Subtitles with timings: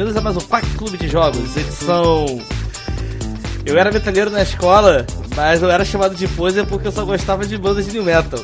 [0.00, 2.24] Bem-vindos a mais um Pac Clube de Jogos, edição.
[3.66, 5.04] Eu era metaleiro na escola,
[5.36, 8.40] mas eu era chamado de poser porque eu só gostava de bandas de new metal.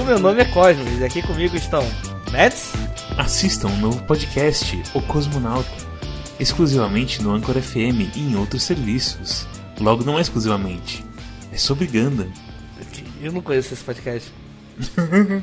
[0.00, 1.82] O meu nome é Cosmos e aqui comigo estão
[2.30, 2.72] Mets.
[3.18, 5.68] Assistam um novo podcast, O Cosmonauta,
[6.38, 9.44] exclusivamente no Anchor FM e em outros serviços.
[9.80, 11.04] Logo, não é exclusivamente,
[11.50, 12.30] é sobre Gundam.
[13.20, 14.32] Eu não conheço esse podcast.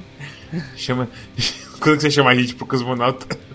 [0.77, 1.09] Chama.
[1.81, 3.27] Quando você chama a gente pro Cosmonauta?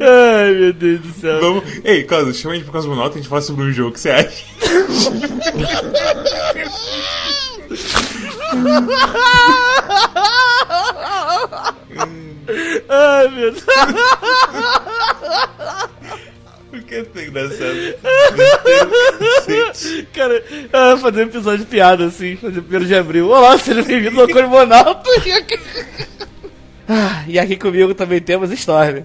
[0.00, 1.40] Ai meu Deus do céu.
[1.40, 1.64] Vamos.
[1.84, 3.90] Ei, Cosmo, chama a gente pro Cosmonauta e a gente fala sobre um jogo.
[3.90, 4.44] O que você acha?
[12.88, 13.64] Ai meu Deus.
[16.76, 17.94] Por que é engraçado?
[20.12, 23.28] Cara, ah, fazer um episódio de piada assim, fazer primeiro de abril.
[23.30, 25.02] Olá, seja bem-vindo ao Cosmonauta.
[26.88, 29.02] Ah, e aqui comigo também temos Storm.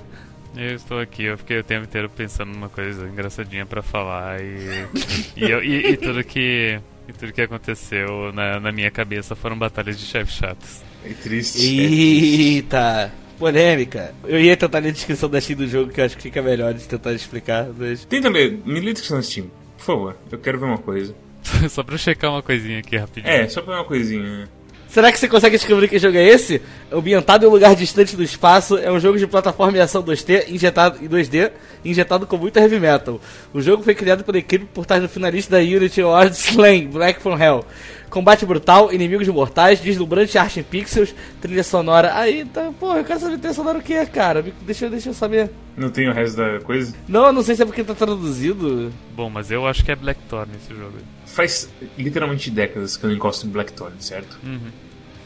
[0.55, 4.85] Eu estou aqui, eu fiquei o tempo inteiro pensando numa coisa engraçadinha pra falar e.
[5.35, 6.79] e, eu- e- e tudo que.
[7.09, 10.81] E tudo que aconteceu na, na minha cabeça foram batalhas de chefes chatos.
[11.03, 11.65] É triste.
[11.65, 13.11] Eita,
[13.41, 14.13] polêmica.
[14.23, 16.41] Eu ia tentar ler a descrição da Steam do jogo, que eu acho que fica
[16.43, 18.05] melhor de tentar explicar, mas...
[18.05, 19.47] Tenta ler, me lê a descrição do Steam,
[19.77, 20.17] por favor.
[20.31, 21.15] Eu quero ver uma coisa.
[21.69, 23.33] Só pra eu checar uma coisinha aqui rapidinho.
[23.33, 24.47] É, só pra ver uma coisinha.
[24.91, 26.61] Será que você consegue descobrir que jogo é esse?
[26.91, 30.49] Ambientado em um lugar distante do espaço, é um jogo de plataforma e ação 2D,
[30.49, 31.49] injetado em 2D,
[31.85, 33.21] injetado com muito heavy metal.
[33.53, 37.21] O jogo foi criado pela equipe por trás do finalista da Unity Award Slain, Black
[37.21, 37.63] from Hell.
[38.09, 42.13] Combate brutal, inimigos mortais, deslumbrante arte em pixels, trilha sonora.
[42.13, 44.43] Aí, tá, porra, eu quero saber trilha sonora o que é, cara.
[44.63, 45.49] Deixa, eu- deixa eu saber.
[45.77, 46.93] Não tem o resto da coisa?
[47.07, 48.91] Não, eu não sei se é porque tá traduzido.
[49.15, 50.97] Bom, mas eu acho que é Blackthorn esse jogo.
[51.33, 54.37] Faz literalmente décadas que eu não encosto em Blackthorn, certo?
[54.43, 54.71] Uhum.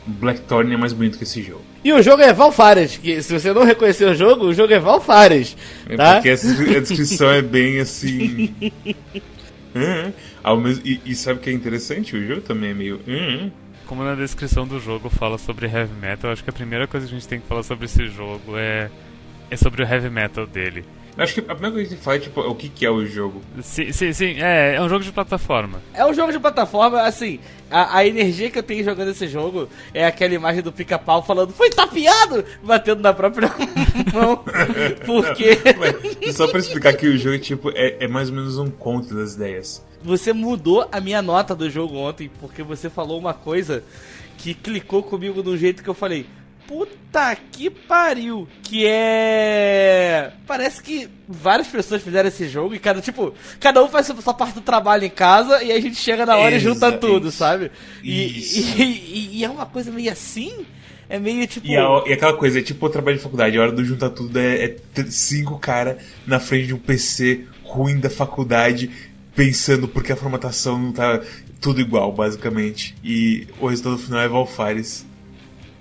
[0.05, 1.63] Blackthorn é mais bonito que esse jogo.
[1.83, 4.79] E o jogo é Valfares, que se você não reconhecer o jogo, o jogo é
[4.79, 5.57] Valfares.
[5.89, 6.13] É Tá?
[6.15, 8.53] Porque essa, a descrição é bem assim.
[9.73, 10.13] Uhum.
[10.43, 12.15] Ao mesmo, e, e sabe o que é interessante?
[12.15, 13.01] O jogo também é meio.
[13.07, 13.51] uhum.
[13.87, 17.13] Como na descrição do jogo fala sobre heavy metal, acho que a primeira coisa que
[17.13, 18.89] a gente tem que falar sobre esse jogo é.
[19.49, 20.83] É sobre o heavy metal dele.
[21.17, 22.89] Acho que a primeira coisa que a gente fala é tipo, o que, que é
[22.91, 23.41] o jogo.
[23.61, 25.81] Sim, sim, sim, é, é um jogo de plataforma.
[25.93, 27.39] É um jogo de plataforma, assim,
[27.71, 31.53] a, a energia que eu tenho jogando esse jogo é aquela imagem do pica-pau falando,
[31.53, 32.43] foi tapeado!
[32.61, 33.49] Batendo na própria
[34.13, 34.43] mão.
[35.05, 35.57] Porque
[36.21, 39.15] Mas, só pra explicar que o jogo tipo, é, é mais ou menos um conto
[39.15, 39.81] das ideias.
[40.03, 43.83] você mudou a minha nota do jogo ontem, porque você falou uma coisa
[44.37, 46.25] que clicou comigo de um jeito que eu falei.
[46.67, 48.47] Puta que pariu!
[48.63, 50.31] Que é.
[50.47, 54.33] Parece que várias pessoas fizeram esse jogo e cada, tipo, cada um faz a sua
[54.33, 57.27] parte do trabalho em casa e a gente chega na hora e junta Exa- tudo,
[57.29, 57.37] isso.
[57.37, 57.71] sabe?
[58.03, 58.77] E, Isso.
[58.81, 60.65] e, e- e é uma coisa meio assim?
[61.07, 61.67] É meio tipo.
[61.67, 64.09] E, a- e aquela coisa, é tipo o trabalho de faculdade, a hora do juntar
[64.09, 68.89] tudo é, é cinco cara na frente de um PC ruim da faculdade,
[69.35, 71.21] pensando porque a formatação não tá
[71.61, 72.95] tudo igual, basicamente.
[73.03, 75.05] E o resultado final é Valfares.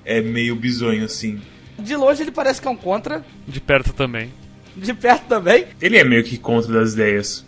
[0.04, 1.40] É meio bizonho, assim.
[1.78, 4.30] De longe ele parece que é um contra, De perto também.
[4.76, 5.66] de perto também.
[5.80, 7.44] Ele é meio que contra das ideias.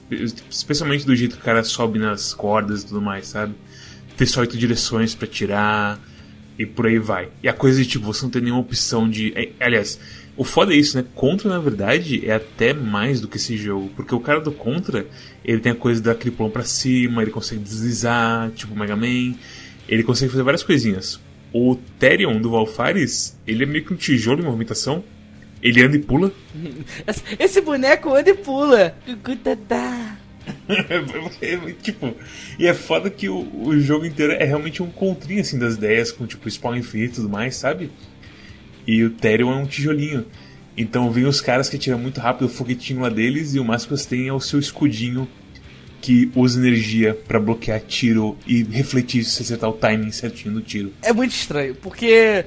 [0.51, 3.55] Especialmente do jeito que o cara sobe nas cordas e tudo mais, sabe?
[4.17, 6.01] Ter só oito direções pra tirar
[6.59, 7.29] e por aí vai.
[7.43, 9.33] E a coisa de tipo, você não tem nenhuma opção de.
[9.37, 10.01] é, aliás,
[10.37, 11.05] o foda é isso, né?
[11.15, 13.91] Contra, na verdade, é até mais do que esse jogo.
[13.95, 15.07] Porque o cara do Contra,
[15.45, 19.35] ele tem a coisa da cripplão pra cima, ele consegue deslizar, tipo o Mega Man.
[19.89, 21.21] Ele consegue fazer várias coisinhas.
[21.59, 25.03] O Therion do Valfares, ele é meio que um tijolo em movimentação.
[25.63, 26.31] Ele anda e pula.
[27.39, 28.95] Esse- boneco anda e pula.
[29.07, 30.19] Cucutadá.
[31.83, 32.15] tipo,
[32.59, 36.13] e é foda que o, o jogo inteiro é realmente um contrinho assim das ideias,
[36.13, 37.91] com tipo spawn infinito e tudo mais, sabe?
[38.87, 40.27] E o Therion é um tijolinho.
[40.77, 43.97] Então vem os caras que atiram muito rápido o foguetinho lá deles e o máximo
[43.97, 45.27] que você tem é o seu escudinho
[46.07, 50.93] que usa energia pra bloquear tiro e refletir se acertar o timing certinho do tiro.
[51.03, 52.45] É muito estranho, porque.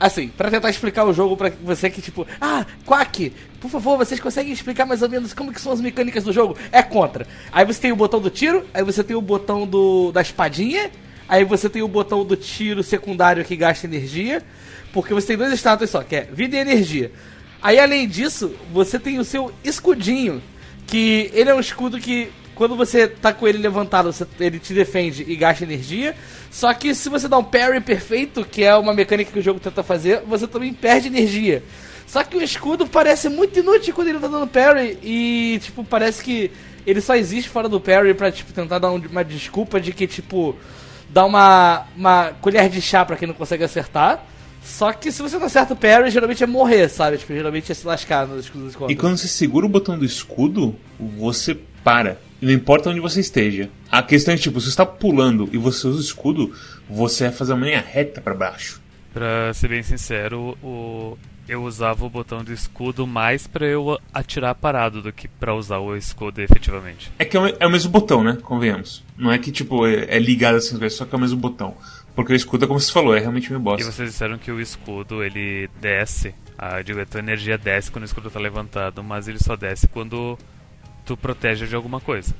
[0.00, 3.30] Assim, pra tentar explicar o jogo pra você que, tipo, ah, Quack,
[3.60, 6.56] por favor, vocês conseguem explicar mais ou menos como que são as mecânicas do jogo?
[6.72, 7.26] É contra.
[7.52, 10.90] Aí você tem o botão do tiro, aí você tem o botão do da espadinha,
[11.28, 14.42] aí você tem o botão do tiro secundário que gasta energia,
[14.90, 17.12] porque você tem dois status só, que é vida e energia.
[17.60, 20.42] Aí além disso, você tem o seu escudinho,
[20.86, 24.72] que ele é um escudo que quando você tá com ele levantado, você- ele te
[24.74, 26.14] defende e gasta energia.
[26.50, 29.58] Só que se você dá um parry perfeito, que é uma mecânica que o jogo
[29.60, 31.62] tenta fazer, você também perde energia.
[32.06, 36.22] Só que o escudo parece muito inútil quando ele tá dando parry e, tipo, parece
[36.22, 36.50] que
[36.86, 40.06] ele só existe fora do parry pra, tipo, tentar dar um- uma desculpa de que,
[40.06, 40.54] tipo,
[41.08, 44.26] dá uma, uma colher de chá pra quem não consegue acertar.
[44.62, 47.16] Só que se você não acerta o parry, geralmente é morrer, sabe?
[47.18, 50.76] Tipo, geralmente é se lascar nos escudos E quando você segura o botão do escudo,
[51.00, 52.18] você para.
[52.42, 53.70] E não importa onde você esteja.
[53.88, 56.52] A questão é tipo, se você está pulando e você usa o escudo,
[56.90, 58.82] você vai fazer uma linha reta para baixo.
[59.14, 61.16] Pra ser bem sincero, o...
[61.48, 65.78] eu usava o botão do escudo mais pra eu atirar parado do que pra usar
[65.78, 67.12] o escudo efetivamente.
[67.16, 68.36] É que é o, é o mesmo botão, né?
[68.42, 69.04] Convenhamos.
[69.16, 71.76] Não é que tipo, é, é ligado assim, só que é o mesmo botão.
[72.12, 73.88] Porque o escudo, como você falou, é realmente meio bosta.
[73.88, 78.02] E vocês disseram que o escudo ele desce, a, digo, a tua energia desce quando
[78.02, 80.36] o escudo tá levantado, mas ele só desce quando
[81.04, 82.34] tu protege de alguma coisa.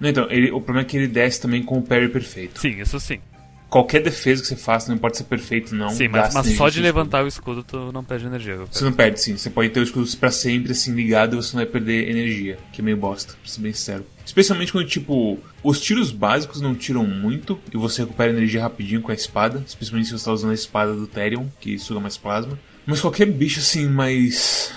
[0.00, 2.60] Não, então, ele, o problema é que ele desce também com o parry perfeito.
[2.60, 3.20] Sim, isso sim.
[3.68, 5.90] Qualquer defesa que você faça, não importa se é perfeito não.
[5.90, 8.56] Sim, mas, mas só de levantar o escudo tu não perde energia.
[8.70, 9.36] Você não perde, sim.
[9.36, 12.58] Você pode ter o escudo pra sempre assim ligado e você não vai perder energia,
[12.72, 14.06] que é meio bosta, pra ser bem sincero.
[14.24, 19.10] Especialmente quando, tipo, os tiros básicos não tiram muito e você recupera energia rapidinho com
[19.10, 22.58] a espada, especialmente se você está usando a espada do Therion, que suga mais plasma.
[22.86, 24.72] Mas qualquer bicho assim mais.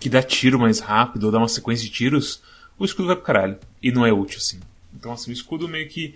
[0.00, 2.42] que dá tiro mais rápido ou dá uma sequência de tiros,
[2.78, 3.56] o escudo vai pro caralho.
[3.82, 4.60] E não é útil assim.
[4.94, 6.14] Então, assim, o escudo meio que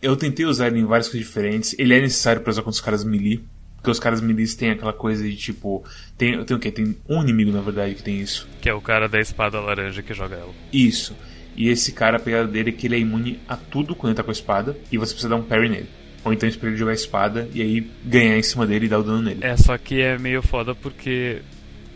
[0.00, 1.74] eu tentei usar ele em várias coisas diferentes.
[1.78, 3.42] Ele é necessário para usar com os caras melee.
[3.76, 5.84] Porque os caras melee têm aquela coisa de tipo.
[6.16, 6.70] Tem, tem o quê?
[6.70, 8.48] Tem um inimigo na verdade que tem isso.
[8.60, 10.52] Que é o cara da espada laranja que joga ela.
[10.72, 11.16] Isso.
[11.56, 14.16] E esse cara, a pegada dele é que ele é imune a tudo quando ele
[14.16, 14.76] tá com a espada.
[14.90, 15.88] E você precisa dar um parry nele.
[16.24, 18.98] Ou então esperar ele jogar a espada e aí ganhar em cima dele e dar
[18.98, 19.40] o dano nele.
[19.42, 21.40] É, só que é meio foda porque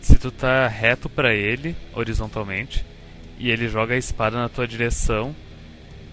[0.01, 2.85] se tu tá reto para ele, horizontalmente,
[3.43, 5.35] e ele joga a espada na tua direção,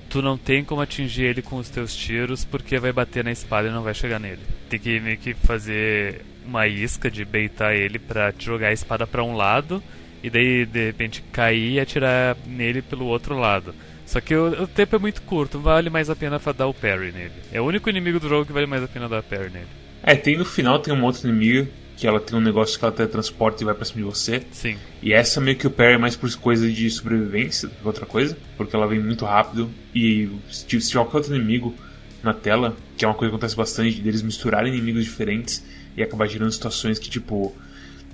[0.08, 3.68] tu não tem como atingir ele com os teus tiros porque vai bater na espada
[3.68, 4.40] e não vai chegar nele.
[4.68, 9.22] Tem que meio que fazer uma isca de beitar ele pra jogar a espada para
[9.22, 9.80] um lado
[10.24, 13.72] e daí de repente cair e atirar nele pelo outro lado.
[14.04, 17.12] Só que o, o, tempo é muito curto, vale mais a pena dar o parry
[17.12, 17.30] nele.
[17.52, 19.68] É o único inimigo do jogo que vale mais a pena dar parry nele.
[20.02, 22.94] É, tem no final tem um outro inimigo que ela tem um negócio que ela
[22.94, 24.42] teletransporta e vai pra cima de você.
[24.52, 24.74] Sim.
[25.02, 28.06] E essa meio que o parry é mais por coisa de sobrevivência do que outra
[28.06, 31.74] coisa, porque ela vem muito rápido e se tiver qualquer outro inimigo
[32.22, 35.62] na tela, que é uma coisa que acontece bastante, deles misturarem inimigos diferentes
[35.94, 37.54] e acabar gerando situações que tipo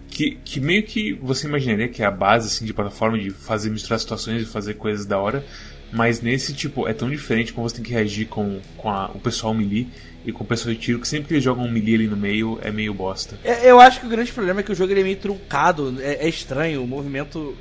[0.08, 3.70] que, que meio que você imaginaria que é a base assim de plataforma de fazer
[3.70, 5.46] misturar situações e fazer coisas da hora,
[5.92, 9.18] mas nesse tipo é tão diferente como você tem que reagir com, com a, o
[9.18, 9.88] pessoal melee
[10.24, 12.16] e com o pessoal de tiro, que sempre que eles jogam um melee ali no
[12.16, 13.38] meio, é meio bosta.
[13.44, 15.96] É, eu acho que o grande problema é que o jogo ele é meio truncado,
[16.00, 17.56] é, é estranho, o movimento.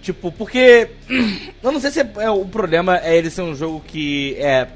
[0.00, 0.90] Tipo, porque.
[1.60, 4.68] Eu não sei se é, é, o problema é ele ser um jogo que é.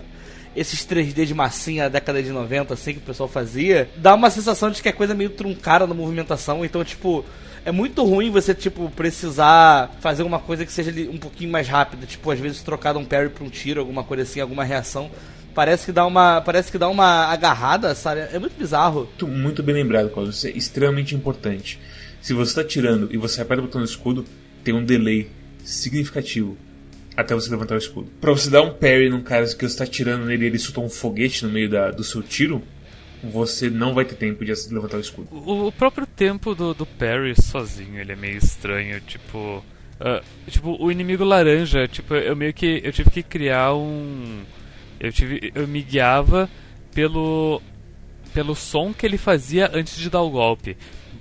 [0.55, 4.28] Esses 3D de massinha da década de 90, assim, que o pessoal fazia, dá uma
[4.28, 6.62] sensação de que é coisa meio truncada na movimentação.
[6.62, 7.25] Então, tipo,
[7.64, 12.06] é muito ruim você, tipo, precisar fazer uma coisa que seja um pouquinho mais rápida.
[12.06, 15.11] Tipo, às vezes trocar um parry pra um tiro, alguma coisa assim, alguma reação.
[15.55, 18.23] Parece que dá uma, parece que dá uma agarrada, sabe?
[18.32, 19.09] É muito bizarro.
[19.20, 20.37] Muito, muito bem lembrado, Carlos.
[20.37, 21.78] Isso é extremamente importante.
[22.21, 24.25] Se você está tirando e você aperta o botão do escudo,
[24.64, 25.31] tem um delay
[25.64, 26.57] significativo
[27.16, 28.11] até você levantar o escudo.
[28.21, 30.88] Para você dar um parry num cara que você está tirando nele ele solta um
[30.88, 32.62] foguete no meio da, do seu tiro,
[33.23, 35.29] você não vai ter tempo de levantar o escudo.
[35.31, 39.64] O, o próprio tempo do, do parry sozinho, ele é meio estranho, tipo...
[40.00, 42.81] Uh, tipo, o inimigo laranja, tipo, eu meio que...
[42.83, 44.43] Eu tive que criar um
[45.02, 46.49] eu, tive, eu me guiava
[46.95, 47.61] pelo,
[48.33, 50.76] pelo som que ele fazia antes de dar o golpe.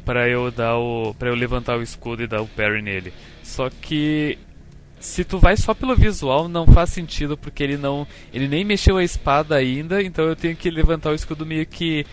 [0.05, 1.15] para eu dar o.
[1.17, 3.11] para eu levantar o escudo e dar o parry nele.
[3.41, 4.37] Só que
[5.01, 8.07] se tu vai só pelo visual, não faz sentido porque ele não.
[8.31, 12.05] ele nem mexeu a espada ainda, então eu tenho que levantar o escudo meio que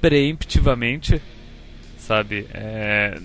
[0.00, 1.20] preemptivamente.
[1.98, 2.46] Sabe?
[2.54, 3.18] É,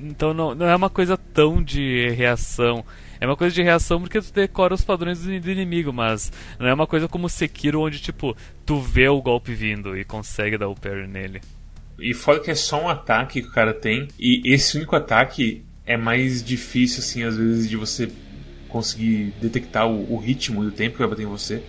[0.00, 2.82] então não, não é uma coisa tão de reação.
[3.20, 6.74] É uma coisa de reação porque tu decora os padrões do, inimigo, mas não é
[6.74, 10.74] uma coisa como Sekiro onde, tipo, tu vê o golpe vindo e consegue dar o
[10.74, 11.40] parry nele.
[12.00, 15.62] E fora que é só um ataque que o cara tem, e esse único ataque
[15.86, 18.10] é mais difícil, assim, às vezes, de você
[18.72, 21.62] conseguir detectar o, o ritmo e o tempo que vai bater em você,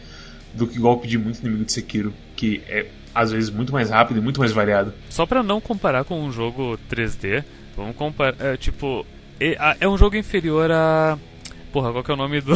[0.53, 4.17] do que golpe de muito inimigo de Sekiro, que é às vezes muito mais rápido
[4.17, 4.93] e muito mais variado.
[5.09, 7.43] Só para não comparar com um jogo 3D,
[7.77, 9.05] vamos comparar, é, tipo,
[9.39, 11.17] é, é um jogo inferior a
[11.73, 12.53] Porra, qual que é o nome do,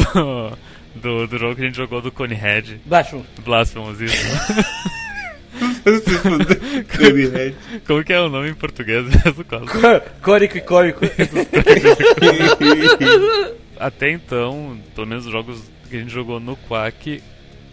[0.94, 2.80] do, do jogo que a gente jogou do Conehead?
[2.86, 3.26] Blasphemous.
[3.44, 4.16] Blasphemous, isso.
[7.86, 9.44] Como que é o nome em português mesmo?
[10.22, 11.00] Córico e córico.
[13.78, 17.22] Até então, pelo menos os jogos que a gente jogou no Quack,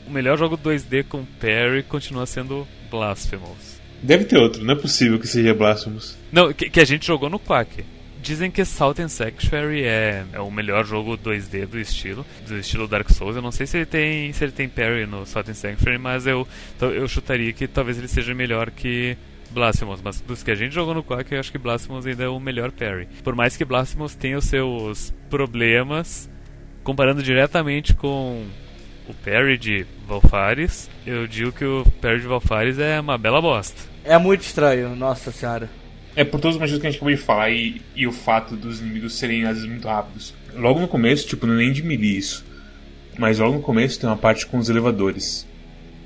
[0.07, 3.81] o melhor jogo 2D com parry continua sendo Blasphemous.
[4.01, 6.17] Deve ter outro, não é possível que seja Blasphemous.
[6.31, 7.83] Não, que, que a gente jogou no Quack.
[8.21, 12.87] Dizem que Salt and Sanctuary é, é o melhor jogo 2D do estilo, do estilo
[12.87, 13.35] Dark Souls.
[13.35, 16.25] Eu não sei se ele tem, se ele tem parry no Salt and Sanctuary, mas
[16.25, 16.47] eu,
[16.81, 19.15] eu chutaria que talvez ele seja melhor que
[19.51, 22.27] Blasphemous, mas dos que a gente jogou no Quack, eu acho que Blasphemous ainda é
[22.27, 23.07] o melhor parry.
[23.23, 26.29] Por mais que Blasphemous tenha os seus problemas,
[26.81, 28.45] comparando diretamente com
[29.05, 33.81] o parry de Valfares, eu digo que o parry de Valfares é uma bela bosta.
[34.05, 35.69] É muito estranho, nossa senhora.
[36.15, 38.55] É por todos os motivos que a gente acabou de falar e, e o fato
[38.55, 40.33] dos inimigos serem às vezes muito rápidos.
[40.55, 42.45] Logo no começo, tipo, não é nem de melee isso.
[43.17, 45.45] Mas logo no começo tem uma parte com os elevadores.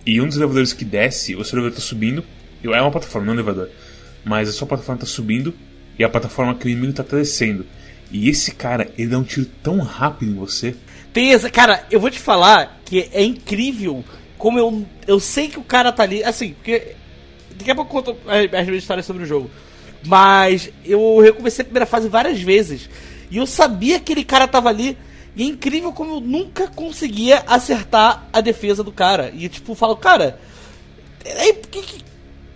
[0.08, 2.24] E um dos elevadores que desce, o seu elevador tá subindo.
[2.64, 3.70] É uma plataforma, não é um elevador.
[4.26, 5.54] Mas a sua plataforma tá subindo
[6.00, 7.64] e a plataforma que o inimigo tá descendo.
[8.12, 10.76] E esse cara, ele dá um tiro tão rápido em você.
[11.14, 11.50] Tem essa.
[11.50, 14.04] Cara, eu vou te falar que é incrível
[14.38, 16.24] como eu, eu sei que o cara tá ali.
[16.24, 16.96] Assim, porque.
[17.56, 19.50] Daqui a pouco eu conto as minhas histórias sobre o jogo.
[20.06, 22.90] Mas eu recomecei a primeira fase várias vezes.
[23.30, 24.98] E eu sabia que aquele cara tava ali.
[25.36, 29.32] E é incrível como eu nunca conseguia acertar a defesa do cara.
[29.36, 30.40] E tipo, eu falo, cara.
[31.26, 32.04] É, que, que,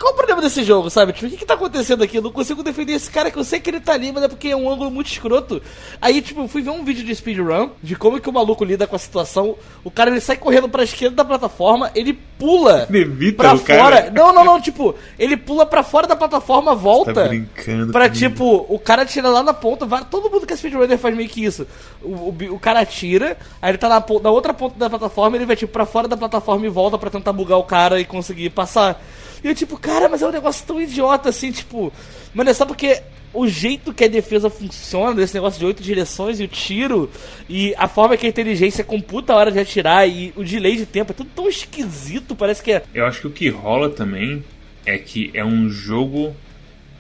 [0.04, 1.14] qual o problema desse jogo, sabe?
[1.14, 2.18] Tipo, o que, que tá acontecendo aqui?
[2.18, 4.28] Eu não consigo defender esse cara que eu sei que ele tá ali, mas é
[4.28, 5.62] porque é um ângulo muito escroto.
[6.02, 8.86] Aí, tipo, eu fui ver um vídeo de speedrun de como que o maluco lida
[8.86, 9.56] com a situação.
[9.84, 13.64] O cara ele sai correndo pra esquerda da plataforma, ele pula Evita pra fora.
[14.02, 14.12] cara.
[14.12, 17.14] Não, não, não, tipo, ele pula pra fora da plataforma, volta.
[17.14, 18.16] Tá brincando Pra comigo.
[18.30, 21.30] tipo, o cara tira lá na ponta, vai, todo mundo que é speedrunner faz meio
[21.30, 21.66] que isso.
[22.02, 25.46] O, o, o cara tira, aí ele tá na, na outra ponta da plataforma, ele
[25.46, 28.50] vai tipo pra fora da plataforma e volta pra tentar bugar o cara e conseguir
[28.50, 29.02] passar.
[29.44, 31.92] E eu tipo, cara, mas é um negócio tão idiota assim, tipo.
[32.34, 33.02] Mano, é só porque
[33.34, 37.10] o jeito que a defesa funciona, desse negócio de oito direções e o tiro,
[37.50, 40.86] e a forma que a inteligência computa a hora de atirar e o delay de
[40.86, 42.84] tempo, é tudo tão esquisito, parece que é.
[42.94, 44.44] Eu acho que o que rola também
[44.86, 46.36] é que é um jogo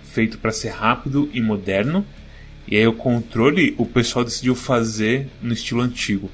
[0.03, 2.05] feito pra ser rápido e moderno.
[2.67, 6.31] E aí o controle o pessoal decidiu fazer no estilo antigo.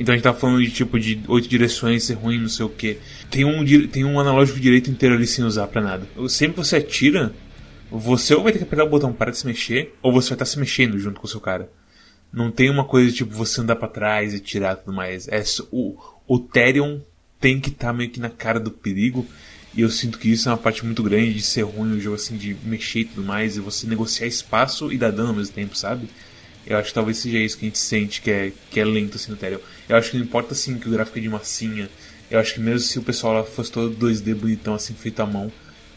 [0.00, 2.70] Então a gente tá falando de tipo de oito direções ser ruim, não sei o
[2.70, 2.96] que.
[3.30, 6.08] Tem um, tem um analógico direito inteiro ali sem usar pra nada.
[6.26, 7.34] Sempre que você atira,
[7.90, 10.36] você ou vai ter que apertar o botão para de se mexer, ou você vai
[10.36, 11.70] estar se mexendo junto com o seu cara.
[12.32, 15.28] Não tem uma coisa tipo você andar pra trás e tirar tudo mais.
[15.28, 15.94] É o,
[16.26, 17.00] o Therion
[17.38, 19.26] tem que estar meio que na cara do perigo.
[19.74, 22.16] E eu sinto que isso é uma parte muito grande de ser ruim o jogo,
[22.16, 25.54] assim, de mexer e tudo mais, e você negociar espaço e dar dano ao mesmo
[25.54, 26.08] tempo, sabe?
[26.66, 29.16] Eu acho que talvez seja isso que a gente sente, que é, que é lento
[29.16, 29.58] assim no Therion.
[29.88, 31.88] Eu acho que não importa assim que o gráfico é de massinha.
[32.30, 35.26] Eu acho que mesmo se o pessoal lá fosse todo 2D bonitão, assim, feito à
[35.26, 35.50] mão,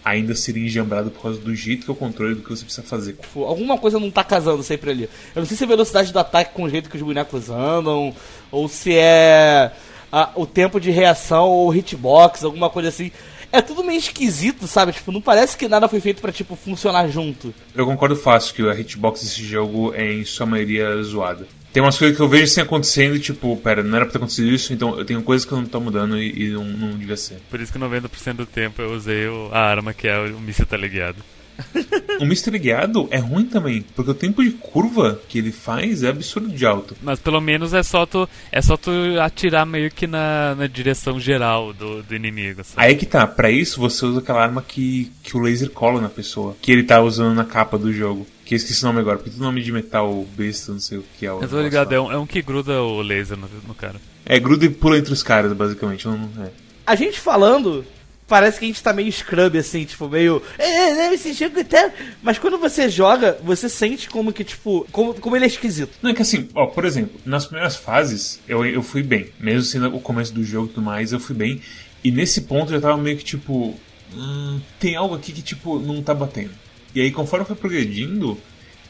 [0.03, 2.85] ainda seria enjambrado por causa do jeito que é o controle do que você precisa
[2.85, 3.17] fazer.
[3.35, 5.03] Alguma coisa não tá casando sempre ali.
[5.35, 7.49] Eu não sei se é a velocidade do ataque com o jeito que os bonecos
[7.49, 8.13] andam,
[8.51, 9.71] ou se é
[10.11, 13.11] a- o tempo de reação ou hitbox, alguma coisa assim.
[13.53, 14.91] É tudo meio esquisito, sabe?
[14.91, 17.53] Tipo, não parece que nada foi feito pra, tipo, funcionar junto.
[17.75, 21.45] Eu concordo fácil que a hitbox desse jogo é em sua maioria zoada.
[21.71, 24.17] Tem umas coisas que eu vejo assim acontecendo e tipo, pera, não era pra ter
[24.17, 26.97] acontecido isso, então eu tenho coisas que eu não tô mudando e, e não, não
[26.97, 27.37] devia ser.
[27.49, 30.65] Por isso que 90% do tempo eu usei o- a arma que é o míssil
[30.65, 31.23] teleguiado.
[32.19, 36.09] O Mystery Guiado é ruim também, porque o tempo de curva que ele faz é
[36.09, 36.95] absurdo de alto.
[37.01, 41.19] Mas pelo menos é só tu, é só tu atirar meio que na, na direção
[41.19, 42.63] geral do, do inimigo.
[42.63, 42.85] sabe?
[42.87, 46.09] Aí que tá, pra isso você usa aquela arma que, que o laser cola na
[46.09, 48.27] pessoa, que ele tá usando na capa do jogo.
[48.45, 51.05] Que eu esqueci o nome agora, porque tem nome de metal besta, não sei o
[51.17, 51.41] que é o.
[51.41, 53.95] Eu tô ligado, é um, é um que gruda o laser no, no cara.
[54.25, 56.05] É, gruda e pula entre os caras, basicamente.
[56.07, 56.49] Não, é.
[56.85, 57.85] A gente falando,
[58.27, 60.41] parece que a gente tá meio scrub, assim, tipo, meio.
[60.57, 61.93] É, é, esse jogo até.
[62.21, 65.97] Mas quando você joga, você sente como que, tipo, como, como ele é esquisito.
[66.01, 69.27] Não, é que assim, ó, por exemplo, nas primeiras fases eu, eu fui bem.
[69.39, 71.61] Mesmo sendo o começo do jogo e tudo mais, eu fui bem.
[72.03, 73.75] E nesse ponto eu já tava meio que tipo.
[74.13, 76.51] Hum, tem algo aqui que, tipo, não tá batendo.
[76.93, 78.37] E aí, conforme foi progredindo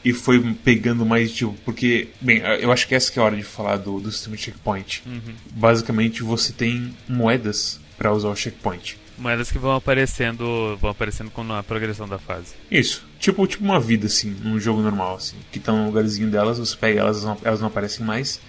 [0.04, 2.08] e foi pegando mais, tipo, porque.
[2.20, 4.42] Bem, eu acho que essa que é a hora de falar do, do sistema de
[4.42, 5.02] checkpoint.
[5.50, 8.98] Basicamente, você tem moedas pra usar o checkpoint.
[9.16, 12.54] Moedas que vão aparecendo, vão aparecendo com a progressão da fase.
[12.70, 13.06] Isso.
[13.18, 15.36] Tipo, tipo uma vida, assim, num jogo normal, assim.
[15.52, 18.40] Que tá no lugarzinho delas, você pega elas, elas não, elas não aparecem mais.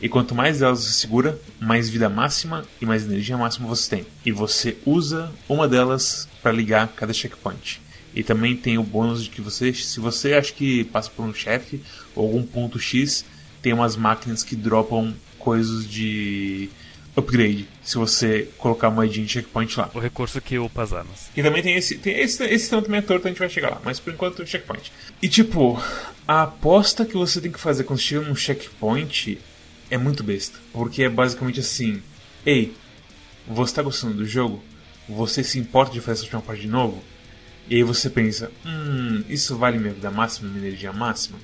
[0.00, 4.06] E quanto mais delas você segura, mais vida máxima e mais energia máxima você tem.
[4.24, 7.80] E você usa uma delas para ligar cada checkpoint.
[8.14, 11.34] E também tem o bônus de que você, se você acha que passa por um
[11.34, 11.80] chefe
[12.14, 13.24] ou algum ponto X,
[13.60, 16.70] tem umas máquinas que dropam coisas de
[17.16, 17.68] upgrade.
[17.82, 19.90] Se você colocar moedinha de checkpoint lá.
[19.94, 21.30] O recurso que upa as armas.
[21.36, 21.96] E também tem esse.
[21.98, 23.80] Tem esse, esse tanto é torto, a gente vai chegar lá.
[23.84, 24.92] Mas por enquanto checkpoint.
[25.22, 25.80] E tipo,
[26.26, 29.38] a aposta que você tem que fazer quando chega num checkpoint
[29.90, 30.58] é muito besta.
[30.72, 32.02] Porque é basicamente assim:
[32.44, 32.74] Ei,
[33.46, 34.62] você tá gostando do jogo?
[35.08, 37.02] Você se importa de fazer essa última parte de novo?
[37.68, 41.38] E aí você pensa: Hum, isso vale minha vida máxima, minha energia máxima?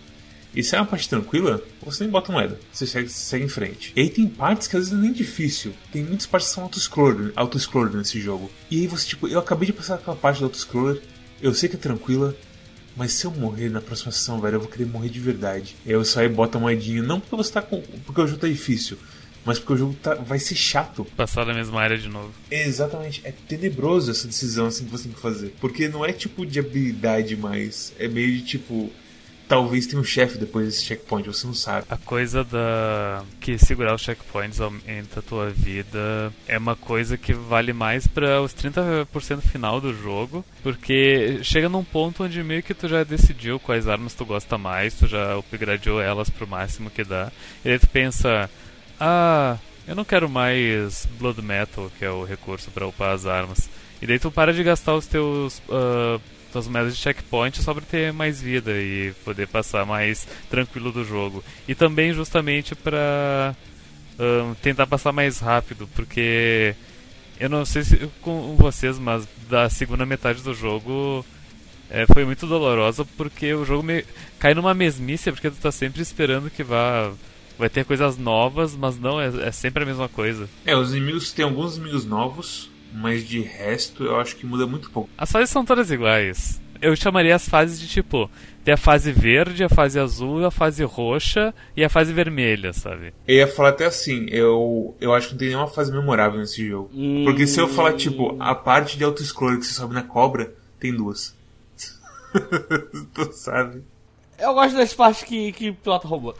[0.54, 2.58] E se é uma parte tranquila, você nem bota moeda.
[2.72, 3.92] Você segue, segue em frente.
[3.94, 5.72] E aí tem partes que às vezes é nem difícil.
[5.92, 7.58] Tem muitas partes que são auto-scroller auto
[7.96, 8.50] nesse jogo.
[8.70, 11.00] E aí você, tipo, eu acabei de passar aquela parte do auto-scroller
[11.42, 12.36] eu sei que é tranquila,
[12.96, 15.74] mas se eu morrer na próxima sessão, velho, eu vou querer morrer de verdade.
[15.86, 17.80] Aí eu saio e boto a moedinha, não porque você tá com.
[18.04, 18.98] porque o jogo tá difícil,
[19.44, 21.04] mas porque o jogo tá, vai ser chato.
[21.16, 22.30] Passar na mesma área de novo.
[22.50, 25.54] Exatamente, é tenebroso essa decisão assim que você tem que fazer.
[25.60, 28.92] Porque não é tipo de habilidade mais, é meio de tipo
[29.50, 31.84] talvez tenha um chefe depois desse checkpoint, você não sabe.
[31.90, 37.32] A coisa da que segurar os checkpoints aumenta a tua vida é uma coisa que
[37.32, 42.72] vale mais para os 30% final do jogo, porque chega num ponto onde meio que
[42.72, 47.02] tu já decidiu quais armas tu gosta mais, tu já upgradeou elas pro máximo que
[47.02, 47.32] dá.
[47.64, 48.48] E aí tu pensa,
[49.00, 53.68] ah, eu não quero mais Blood Metal, que é o recurso para upar as armas.
[54.00, 56.20] E daí tu para de gastar os teus uh,
[56.52, 61.44] suas moedas de checkpoint para ter mais vida e poder passar mais tranquilo do jogo.
[61.68, 63.54] E também justamente para
[64.60, 66.74] tentar passar mais rápido, porque
[67.38, 71.24] eu não sei se com vocês, mas da segunda metade do jogo
[71.88, 74.04] é, foi muito dolorosa porque o jogo me...
[74.38, 77.10] cai numa mesmice porque tu tá sempre esperando que vá
[77.58, 80.48] vai ter coisas novas, mas não, é, é sempre a mesma coisa.
[80.64, 84.90] É, os inimigos tem alguns inimigos novos, mas de resto eu acho que muda muito
[84.90, 85.10] pouco.
[85.16, 86.60] As fases são todas iguais.
[86.82, 88.30] Eu chamaria as fases de tipo:
[88.64, 93.12] tem a fase verde, a fase azul, a fase roxa e a fase vermelha, sabe?
[93.28, 96.66] Eu ia falar até assim: eu, eu acho que não tem nenhuma fase memorável nesse
[96.66, 96.90] jogo.
[96.94, 97.24] Hum...
[97.24, 100.94] Porque se eu falar, tipo, a parte de auto-scroller que você sobe na cobra, tem
[100.94, 101.36] duas.
[103.12, 103.82] tu sabe?
[104.38, 106.34] Eu gosto das partes que, que pilota robô.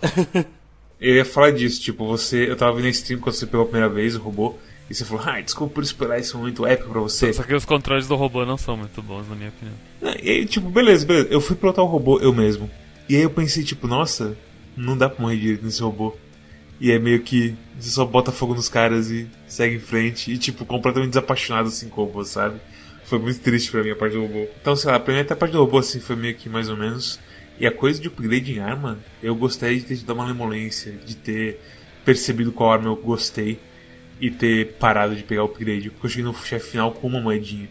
[1.00, 2.50] eu ia falar disso, tipo, você.
[2.50, 4.56] Eu tava vendo a stream quando você pegou a primeira vez o robô.
[4.90, 7.32] E você falou, ah, desculpa por esperar esse momento épico pra você.
[7.32, 9.76] Só que os controles do robô não são muito bons, na minha opinião.
[10.20, 11.28] E aí, tipo, beleza, beleza.
[11.30, 12.68] Eu fui pilotar o robô eu mesmo.
[13.08, 14.36] E aí eu pensei, tipo, nossa,
[14.76, 16.16] não dá pra morrer direito nesse robô.
[16.80, 20.32] E é meio que você só bota fogo nos caras e segue em frente.
[20.32, 22.60] E, tipo, completamente desapaixonado assim com o robô, sabe?
[23.04, 24.48] Foi muito triste pra mim a parte do robô.
[24.60, 26.68] Então, sei lá, pra mim até a parte do robô assim foi meio que mais
[26.68, 27.20] ou menos.
[27.60, 31.14] E a coisa de upgrade em arma, eu gostei de ter dado uma lemolência, de
[31.14, 31.60] ter
[32.04, 33.60] percebido qual arma eu gostei
[34.20, 35.90] e ter parado de pegar o upgrade.
[35.90, 37.68] Porque eu cheguei no chefe final com uma moedinha.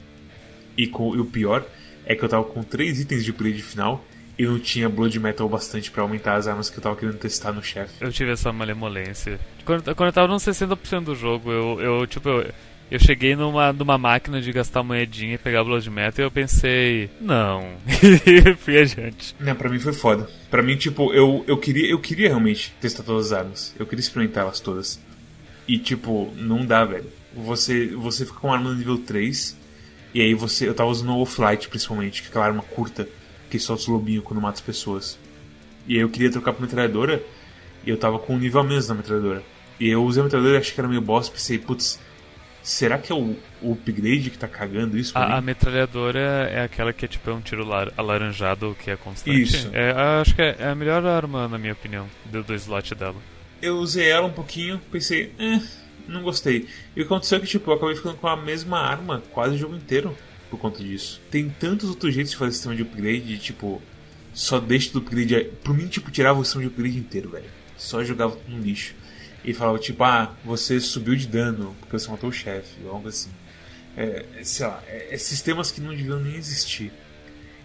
[0.78, 1.66] E, com, e o pior
[2.06, 4.04] é que eu tava com três itens de upgrade final
[4.40, 7.52] e não tinha Blood Metal bastante para aumentar as armas que eu tava querendo testar
[7.52, 7.94] no chefe.
[8.00, 9.38] Eu tive essa malemolência.
[9.66, 12.50] Quando, quando eu tava no 60% do jogo, eu, eu tipo, eu,
[12.90, 17.10] eu cheguei numa, numa máquina de gastar moedinha e pegar Blood Metal e eu pensei,
[17.20, 17.74] não.
[18.26, 19.36] e fui adiante.
[19.38, 20.30] Não, pra mim foi foda.
[20.50, 23.76] Pra mim, tipo, eu, eu, queria, eu queria realmente testar todas as armas.
[23.78, 25.02] Eu queria experimentá-las todas.
[25.70, 27.06] E tipo, não dá, velho.
[27.32, 29.56] Você, você fica com uma arma no nível 3.
[30.16, 30.68] E aí você.
[30.68, 33.08] Eu tava usando o Off-Light principalmente, que é aquela arma curta
[33.52, 35.20] que solta os lobinhos quando mata as pessoas.
[35.88, 37.24] E aí eu queria trocar pra metralhadora.
[37.86, 39.44] E eu tava com um nível a menos na metralhadora.
[39.80, 41.30] E eu usei a metralhadora e achei que era meio boss.
[41.30, 42.00] Pensei, putz,
[42.64, 45.16] será que é o, o, upgrade que tá cagando isso?
[45.16, 48.96] A, a, metralhadora é aquela que é tipo é um tiro lar, alaranjado que é
[48.96, 49.40] constante.
[49.40, 49.70] Isso.
[49.72, 53.16] É, acho que é, é, a melhor arma, na minha opinião, do, do slot dela
[53.62, 55.62] eu usei ela um pouquinho, pensei, eh,
[56.08, 56.68] não gostei.
[56.96, 59.76] E aconteceu é que, tipo, eu acabei ficando com a mesma arma quase o jogo
[59.76, 60.16] inteiro
[60.50, 61.22] por conta disso.
[61.30, 63.82] Tem tantos outros jeitos de fazer sistema de upgrade, de, tipo,
[64.34, 65.52] só deixa do upgrade.
[65.64, 67.50] Por mim, tipo, tirava o sistema de upgrade inteiro, velho.
[67.78, 68.96] Só jogava no lixo.
[69.44, 73.30] E falava, tipo, ah, você subiu de dano porque você matou o chefe, algo assim.
[73.96, 76.92] É, sei lá, é, é sistemas que não deviam nem existir.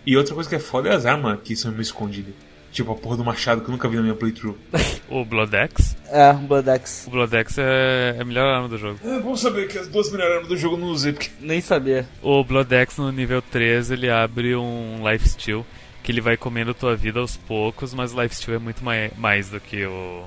[0.07, 2.35] E outra coisa que é foda é as armas que são meio escondidas.
[2.75, 4.57] Tipo a porra do machado que eu nunca vi na minha playthrough.
[5.09, 5.97] o Bloodex?
[6.11, 7.07] É, o Bloodex.
[7.07, 8.99] O Bloodex é, é a melhor arma do jogo.
[9.05, 11.13] É bom saber que as duas melhores armas do jogo eu não usei.
[11.13, 11.31] Porque...
[11.41, 12.05] Nem sabia.
[12.21, 15.65] O Bloodex no nível 3 ele abre um lifesteal
[16.03, 19.51] que ele vai comendo tua vida aos poucos, mas o lifesteal é muito mai mais
[19.51, 20.25] do que o.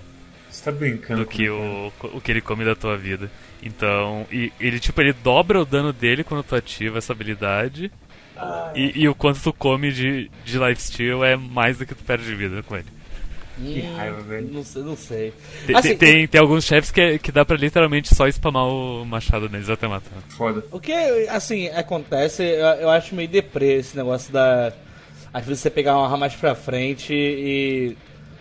[0.50, 1.26] Você tá brincando?
[1.26, 3.30] Do que o, o que ele come da tua vida.
[3.62, 7.92] Então, e ele tipo, ele dobra o dano dele quando tu ativa essa habilidade.
[8.76, 12.26] E, e, o quanto tu come de, de lifesteal é mais do que tu perde
[12.26, 12.86] de vida com ele.
[13.58, 14.50] Que raiva, velho.
[14.52, 15.34] Não sei, não sei.
[15.66, 16.28] Tem, assim, tem, o...
[16.28, 20.22] tem, alguns chefes que, que dá pra literalmente só spamar o machado neles até matar.
[20.30, 20.64] Foda.
[20.72, 20.94] O que,
[21.30, 24.72] assim, acontece, eu, eu acho meio deprê esse negócio da.
[25.34, 27.98] Às vezes você pegar uma arma mais pra frente e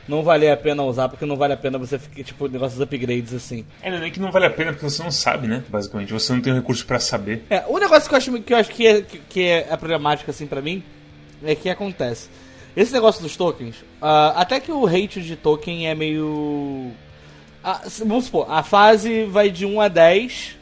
[0.08, 3.34] não vale a pena usar, porque não vale a pena você ficar, tipo, negócios upgrades
[3.34, 3.64] assim.
[3.82, 5.64] É, não é que não vale a pena porque você não sabe, né?
[5.68, 7.44] Basicamente, você não tem o recurso para saber.
[7.50, 10.46] É, o negócio que eu acho que, eu acho que, é, que é problemático, assim,
[10.46, 10.82] para mim,
[11.44, 12.28] é que acontece.
[12.76, 16.92] Esse negócio dos tokens, uh, até que o rate de token é meio.
[17.64, 20.56] Uh, vamos supor, a fase vai de 1 a 10.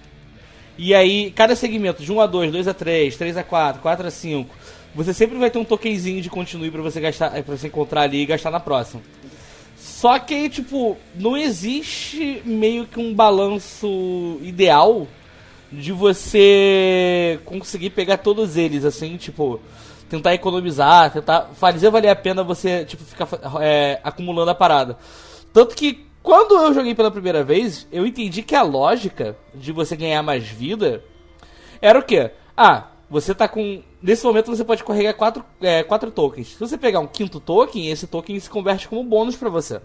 [0.79, 4.07] E aí, cada segmento, de 1 a 2, 2 a 3, 3 a 4, 4
[4.07, 4.57] a 5,
[4.95, 8.23] você sempre vai ter um tokenzinho de continue para você gastar, para você encontrar ali
[8.23, 9.03] e gastar na próxima.
[9.85, 15.07] Só que, tipo, não existe meio que um balanço ideal
[15.71, 19.61] de você conseguir pegar todos eles, assim, tipo,
[20.09, 23.29] tentar economizar, tentar fazer valer a pena você, tipo, ficar
[23.61, 24.97] é, acumulando a parada.
[25.53, 29.95] Tanto que quando eu joguei pela primeira vez, eu entendi que a lógica de você
[29.95, 31.05] ganhar mais vida
[31.83, 32.31] era o quê?
[32.57, 33.83] Ah, você tá com.
[34.05, 36.49] Nesse momento você pode carregar quatro, é, quatro tokens.
[36.49, 39.81] Se você pegar um quinto token, esse token se converte como bônus para você.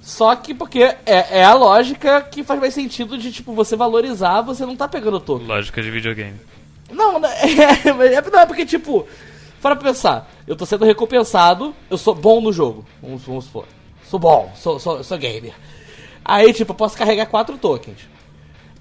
[0.00, 4.40] Só que porque é, é, a lógica que faz mais sentido de, tipo, você valorizar,
[4.42, 5.48] você não tá pegando token.
[5.48, 6.38] Lógica de videogame.
[6.92, 9.04] Não, é, é, não, é porque, tipo,
[9.60, 13.64] para pensar, eu tô sendo recompensado, eu sou bom no jogo, vamos, vamos supor.
[14.04, 15.54] Sou bom, sou, sou, sou gamer.
[16.24, 17.98] Aí, tipo, eu posso carregar quatro tokens.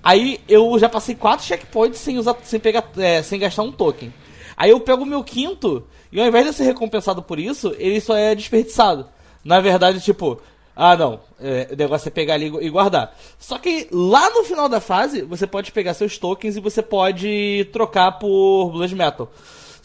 [0.03, 4.13] Aí eu já passei quatro checkpoints sem usar, sem pegar, é, sem gastar um token.
[4.59, 8.01] Aí eu pego o meu quinto e ao invés de ser recompensado por isso, ele
[8.01, 9.07] só é desperdiçado.
[9.41, 10.37] Na verdade, tipo,
[10.75, 11.21] ah, não.
[11.39, 13.17] É, o negócio é pegar ali e guardar.
[13.39, 17.69] Só que lá no final da fase, você pode pegar seus tokens e você pode
[17.71, 19.31] trocar por Blood Metal.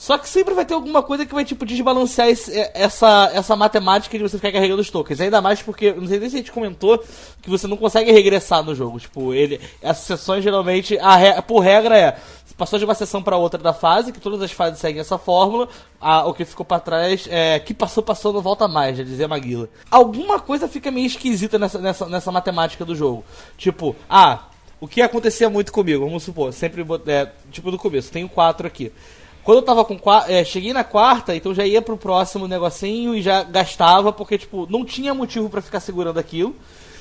[0.04, 3.56] Só que sempre vai ter alguma coisa que vai, tipo, desbalancear esse, é, essa, essa
[3.56, 5.18] matemática de você ficar carregando os tokens.
[5.18, 7.02] Ainda mais porque, não sei nem se a gente comentou,
[7.40, 9.00] que você não consegue regressar no jogo.
[9.00, 9.58] Tipo, ele.
[9.82, 12.18] As sessões geralmente, a, por regra é
[12.54, 15.70] passou de uma sessão para outra da fase, que todas as fases seguem essa fórmula.
[15.98, 19.26] A, o que ficou para trás é que passou, passou, não volta mais, já dizia
[19.26, 19.70] Maguila.
[19.90, 23.24] Alguma coisa fica meio esquisita nessa, nessa, nessa matemática do jogo.
[23.56, 28.28] Tipo, ah, o que acontecia muito comigo, vamos supor, sempre, é, tipo no começo, tenho
[28.28, 28.92] quatro aqui.
[29.44, 33.20] Quando eu tava com é, cheguei na quarta, então já ia pro próximo negocinho e
[33.20, 36.56] já gastava, porque, tipo, não tinha motivo para ficar segurando aquilo.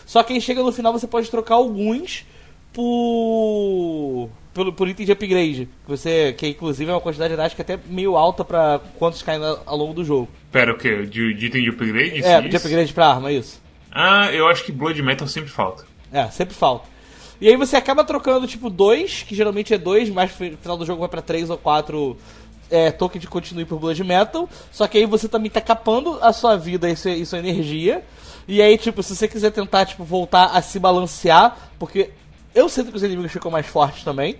[0.05, 2.25] Só que aí chega no final você pode trocar alguns
[2.73, 5.69] por por, por item de upgrade.
[5.85, 9.41] Que você, que inclusive é uma quantidade acho que até meio alta para quantos caem
[9.65, 10.29] ao longo do jogo.
[10.51, 11.05] Pera, o que?
[11.05, 12.23] De, de item de upgrade?
[12.23, 13.61] É, de upgrade pra arma, isso.
[13.91, 15.85] Ah, eu acho que Blood Metal sempre falta.
[16.11, 16.87] É, sempre falta.
[17.43, 20.85] E aí você acaba trocando, tipo, dois, que geralmente é dois, mas no final do
[20.85, 22.15] jogo vai para três ou quatro
[22.71, 24.47] é, token de continue por Blood Metal.
[24.71, 28.01] Só que aí você também tá capando a sua vida e sua, e sua energia.
[28.47, 32.11] E aí, tipo, se você quiser tentar, tipo, voltar a se balancear, porque
[32.55, 34.37] eu sinto que os inimigos ficam mais fortes também.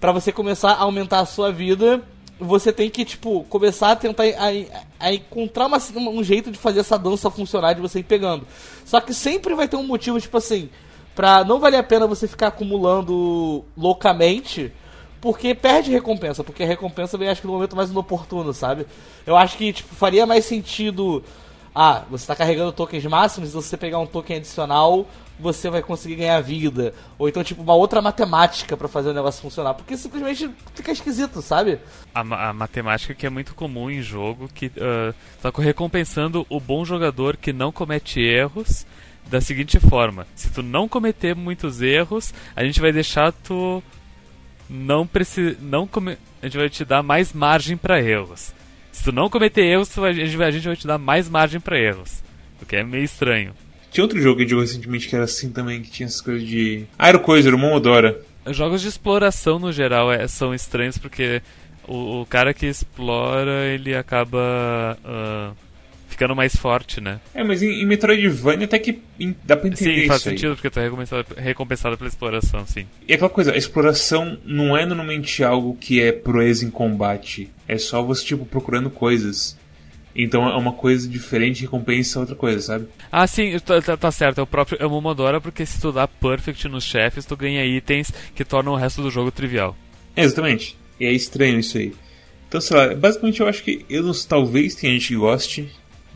[0.00, 2.02] para você começar a aumentar a sua vida,
[2.40, 5.78] você tem que, tipo, começar a tentar a, a encontrar uma,
[6.10, 8.44] um jeito de fazer essa dança funcionar, de você ir pegando.
[8.84, 10.68] Só que sempre vai ter um motivo, tipo assim,
[11.14, 14.72] pra não valer a pena você ficar acumulando loucamente,
[15.20, 18.86] porque perde recompensa, porque a recompensa vem, acho que, no momento mais inoportuno, sabe?
[19.26, 21.22] Eu acho que, tipo, faria mais sentido
[21.74, 25.06] ah, você está carregando tokens máximos, se você pegar um token adicional,
[25.38, 26.92] você vai conseguir ganhar vida.
[27.18, 29.74] Ou então, tipo, uma outra matemática para fazer o negócio funcionar.
[29.74, 31.78] Porque simplesmente fica esquisito, sabe?
[32.14, 36.84] A, a matemática que é muito comum em jogo, que uh, tá recompensando o bom
[36.84, 38.84] jogador que não comete erros
[39.30, 43.82] da seguinte forma: se tu não cometer muitos erros, a gente vai deixar tu
[44.68, 46.16] não precisa não come...
[46.42, 48.52] a gente vai te dar mais margem para erros.
[48.92, 52.22] Se tu não cometer erros, a gente vai te dar mais margem para erros.
[52.60, 53.54] O que é meio estranho.
[53.90, 56.46] Tinha outro jogo que eu jogou recentemente que era assim também, que tinha essas coisas
[56.46, 56.84] de.
[56.98, 58.20] Ah, era o Coisa, era Momodora.
[58.48, 61.42] Jogos de exploração no geral é, são estranhos porque
[61.86, 64.98] o, o, cara que explora ele acaba.
[65.04, 65.69] Uh,
[66.20, 67.18] ficando mais forte, né?
[67.34, 69.00] É, mas em, em Metroidvania até que
[69.42, 70.54] dá pra entender Sim, faz isso sentido, aí.
[70.54, 72.86] porque tu é recompensado, recompensado pela exploração, sim.
[73.08, 77.50] E aquela coisa, a exploração não é normalmente algo que é proeza em combate.
[77.66, 79.58] É só você, tipo, procurando coisas.
[80.14, 82.86] Então é uma coisa diferente, recompensa outra coisa, sabe?
[83.10, 84.40] Ah, sim, tá, tá, tá certo.
[84.40, 88.12] É o próprio é Momodora, porque se tu dá perfect nos chefes, tu ganha itens
[88.34, 89.74] que tornam o resto do jogo trivial.
[90.14, 90.76] É, exatamente.
[90.98, 91.94] E é estranho isso aí.
[92.46, 95.70] Então, sei lá, basicamente eu acho que eu talvez tenha gente que goste,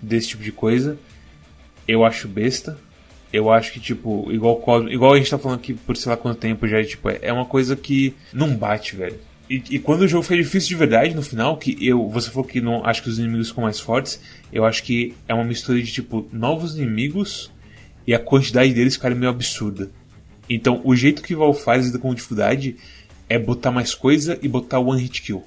[0.05, 0.99] desse tipo de coisa.
[1.87, 2.79] Eu acho besta.
[3.33, 6.39] Eu acho que, tipo, igual, igual a gente tá falando aqui por sei lá quanto
[6.39, 9.19] tempo já, tipo, é uma coisa que não bate, velho.
[9.51, 12.09] E, e, quando o jogo foi difícil de verdade no final, que eu.
[12.09, 14.21] Você falou que não acho que os inimigos ficam mais fortes.
[14.53, 17.53] Eu acho que é uma mistura de tipo novos inimigos
[18.07, 19.91] e a quantidade deles ficarem meio absurda.
[20.49, 22.77] Então o jeito que o Val faz com dificuldade
[23.29, 25.45] é botar mais coisa e botar one hit kill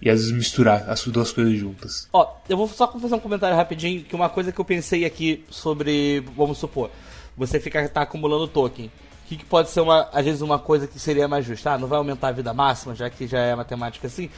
[0.00, 2.08] e às vezes misturar as duas coisas juntas.
[2.12, 5.44] Ó, eu vou só fazer um comentário rapidinho, que uma coisa que eu pensei aqui
[5.50, 6.90] sobre, vamos supor,
[7.36, 8.86] você fica tá acumulando token.
[8.86, 11.72] O que, que, pode ser uma, às vezes uma coisa que seria mais justa?
[11.72, 14.30] Ah, não vai aumentar a vida máxima, já que já é matemática assim.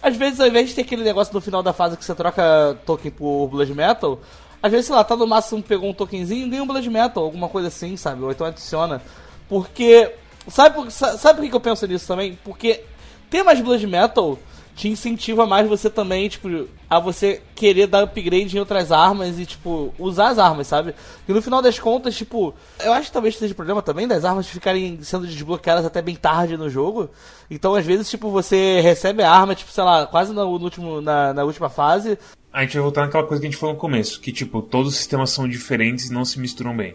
[0.00, 2.78] Às vezes, ao invés de ter aquele negócio no final da fase que você troca
[2.86, 4.20] token por Blood Metal,
[4.62, 7.24] às vezes, sei lá, tá no máximo, pegou um tokenzinho e ganha um Blood Metal,
[7.24, 8.22] alguma coisa assim, sabe?
[8.22, 9.02] Ou então adiciona.
[9.48, 10.12] Porque.
[10.48, 12.38] Sabe, sabe por que eu penso nisso também?
[12.44, 12.84] Porque
[13.28, 14.38] ter mais Blood Metal
[14.76, 19.46] te incentiva mais você também, tipo, a você querer dar upgrade em outras armas e,
[19.46, 20.94] tipo, usar as armas, sabe?
[21.26, 24.46] E no final das contas, tipo, eu acho que talvez seja problema também das armas
[24.46, 27.08] ficarem sendo desbloqueadas até bem tarde no jogo.
[27.50, 31.32] Então, às vezes, tipo, você recebe a arma, tipo, sei lá, quase no, último, na,
[31.32, 32.18] na última fase.
[32.52, 34.92] A gente vai voltar naquela coisa que a gente falou no começo, que, tipo, todos
[34.92, 36.94] os sistemas são diferentes e não se misturam bem.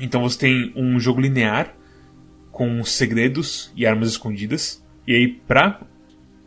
[0.00, 1.76] Então você tem um jogo linear
[2.50, 4.84] com segredos e armas escondidas.
[5.06, 5.80] E aí, pra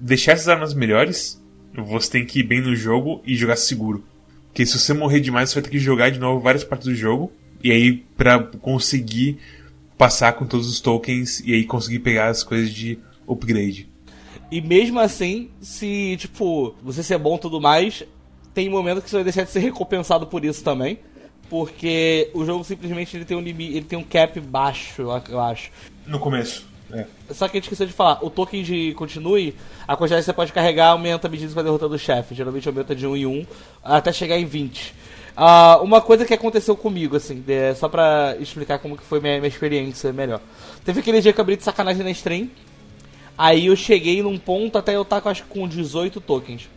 [0.04, 1.42] deixar essas armas melhores,
[1.74, 4.04] você tem que ir bem no jogo e jogar seguro.
[4.48, 6.94] Porque se você morrer demais, você vai ter que jogar de novo várias partes do
[6.94, 7.32] jogo.
[7.64, 9.40] E aí, pra conseguir
[9.98, 13.88] passar com todos os tokens e aí conseguir pegar as coisas de upgrade.
[14.52, 18.04] E mesmo assim, se, tipo, você ser bom e tudo mais,
[18.54, 21.00] tem momento que você vai deixar de ser recompensado por isso também.
[21.50, 25.72] Porque o jogo simplesmente ele tem um limite, ele tem um cap baixo, eu acho.
[26.06, 26.73] No começo.
[26.92, 27.06] É.
[27.32, 29.56] Só que a gente esqueceu de falar, o token de continue,
[29.88, 32.36] a quantidade que você pode carregar aumenta à medida que você vai derrotando o chefe.
[32.36, 33.46] Geralmente aumenta de 1 em 1
[33.84, 34.90] até chegar em 20.
[34.90, 34.94] Uh,
[35.36, 39.38] ah, uma coisa que aconteceu comigo, assim, é, só pra explicar como que foi minha,
[39.38, 40.40] minha experiência melhor.
[40.86, 42.50] Teve aquele dia que eu abri de sacanagem na stream.
[43.36, 46.70] Aí eu cheguei num ponto até eu estar com, acho, com 18 tokens.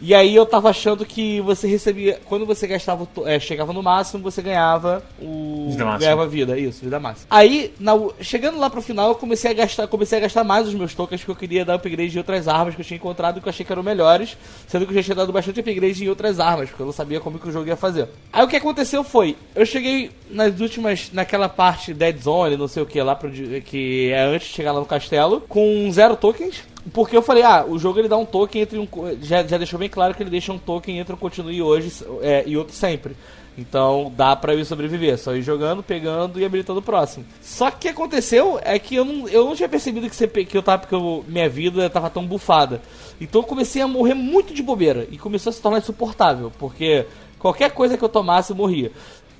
[0.00, 2.20] E aí eu tava achando que você recebia.
[2.26, 3.08] Quando você gastava.
[3.24, 5.68] É, chegava no máximo, você ganhava o.
[5.70, 5.98] Vida máxima.
[5.98, 7.26] Ganhava vida, isso, vida máxima.
[7.30, 9.86] Aí, na, chegando lá pro final, eu comecei a gastar.
[9.86, 12.74] Comecei a gastar mais os meus tokens porque eu queria dar upgrade de outras armas
[12.74, 14.36] que eu tinha encontrado que eu achei que eram melhores.
[14.68, 17.20] Sendo que eu já tinha dado bastante upgrade em outras armas, porque eu não sabia
[17.20, 18.08] como que o jogo ia fazer.
[18.32, 21.10] Aí o que aconteceu foi, eu cheguei nas últimas.
[21.12, 24.72] naquela parte Dead Zone, não sei o que, lá pro, que é antes de chegar
[24.72, 26.62] lá no castelo, com zero tokens.
[26.92, 28.88] Porque eu falei, ah, o jogo ele dá um token entre um.
[29.20, 32.44] Já, já deixou bem claro que ele deixa um token entre um continue hoje é,
[32.46, 33.16] e outro sempre.
[33.58, 37.24] Então dá pra eu sobreviver, só ir jogando, pegando e habilitando o próximo.
[37.40, 40.28] Só que o que aconteceu é que eu não, eu não tinha percebido que, você,
[40.28, 42.82] que eu tava, porque eu, minha vida tava tão bufada.
[43.20, 47.06] Então eu comecei a morrer muito de bobeira e começou a se tornar insuportável, porque
[47.38, 48.92] qualquer coisa que eu tomasse eu morria.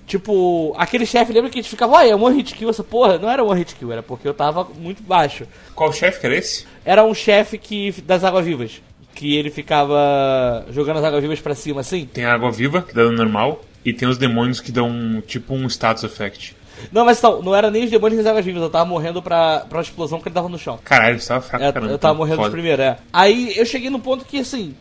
[0.06, 2.84] Tipo, aquele chefe, lembra que a gente ficava, olha, é um one hit kill, essa
[2.84, 3.18] porra.
[3.18, 5.46] Não era um one hit kill, era porque eu tava muito baixo.
[5.74, 6.64] Qual chefe que era esse?
[6.84, 8.80] Era um chefe que das águas-vivas.
[9.14, 12.06] Que ele ficava jogando as águas-vivas pra cima, assim.
[12.06, 15.66] Tem a água-viva, que dá dano normal, e tem os demônios que dão tipo um
[15.66, 16.54] status effect.
[16.92, 19.60] Não, mas não, não era nem os demônios nem as águas-vivas, eu tava morrendo pra,
[19.60, 20.78] pra uma explosão que ele tava no chão.
[20.84, 21.92] Caralho, você tava fraco, é, caramba.
[21.92, 22.98] Eu tava morrendo de primeiro, é.
[23.12, 24.74] Aí eu cheguei no ponto que, assim,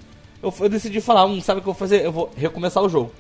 [0.44, 2.06] eu, eu decidi falar, hum, sabe o que eu vou fazer?
[2.06, 3.12] Eu vou recomeçar o jogo.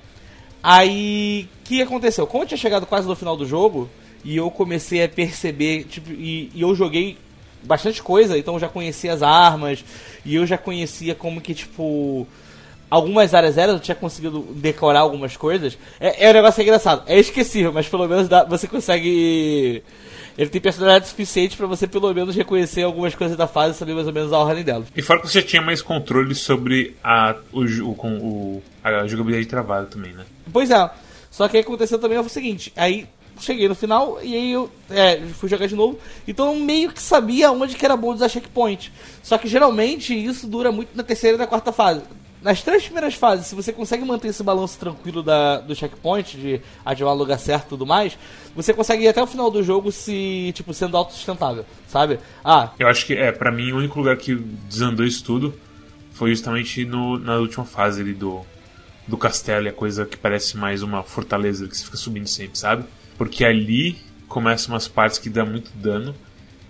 [0.67, 2.25] Aí, o que aconteceu?
[2.25, 3.87] Como eu tinha chegado quase no final do jogo,
[4.23, 7.19] e eu comecei a perceber, tipo, e, e eu joguei
[7.61, 9.85] bastante coisa, então eu já conhecia as armas,
[10.25, 12.25] e eu já conhecia como que, tipo,
[12.89, 15.77] algumas áreas eram, eu tinha conseguido decorar algumas coisas.
[15.99, 19.83] É, é um negócio engraçado, é esquecível, mas pelo menos dá, você consegue
[20.37, 23.93] ele tem personalidade suficiente para você pelo menos reconhecer algumas coisas da fase e saber
[23.93, 24.87] mais ou menos a ordem delas.
[24.95, 29.87] E fora que você tinha mais controle sobre a, o, o, o a jogabilidade travada
[29.87, 30.25] também, né?
[30.51, 30.89] Pois é.
[31.31, 33.07] Só que aconteceu também foi o seguinte, aí
[33.39, 35.99] cheguei no final e aí eu é, fui jogar de novo.
[36.27, 38.91] Então eu meio que sabia onde que era bom usar checkpoint.
[39.21, 42.01] Só que geralmente isso dura muito na terceira e na quarta fase
[42.45, 46.61] nas três primeiras fases, se você consegue manter esse balanço tranquilo da, do checkpoint, de
[46.85, 48.15] ativar o lugar certo e tudo mais,
[48.55, 52.19] você consegue ir até o final do jogo se, tipo, sendo autossustentável, sabe?
[52.43, 52.69] Ah.
[52.77, 55.55] Eu acho que, é, para mim, o único lugar que desandou isso tudo
[56.13, 58.45] foi justamente no, na última fase ali do,
[59.07, 62.59] do castelo, e a coisa que parece mais uma fortaleza que você fica subindo sempre,
[62.59, 62.85] sabe?
[63.17, 66.13] Porque ali começam umas partes que dão muito dano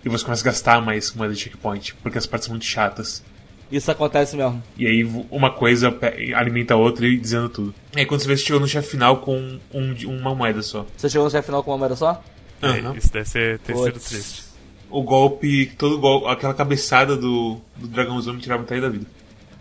[0.05, 3.21] e você começa a gastar mais moeda de checkpoint, porque as partes são muito chatas.
[3.71, 4.61] Isso acontece mesmo.
[4.77, 5.95] E aí uma coisa
[6.35, 7.73] alimenta a outra e dizendo tudo.
[7.95, 10.85] E aí quando você vê, você chegou no chefe final com um, uma moeda só.
[10.95, 12.21] Você chegou no chefe final com uma moeda só?
[12.61, 12.93] Uhum.
[12.93, 14.43] É, isso deve ser ter sido triste.
[14.89, 19.05] O golpe, todo golpe, aquela cabeçada do, do dragãozão me tirava metade da vida.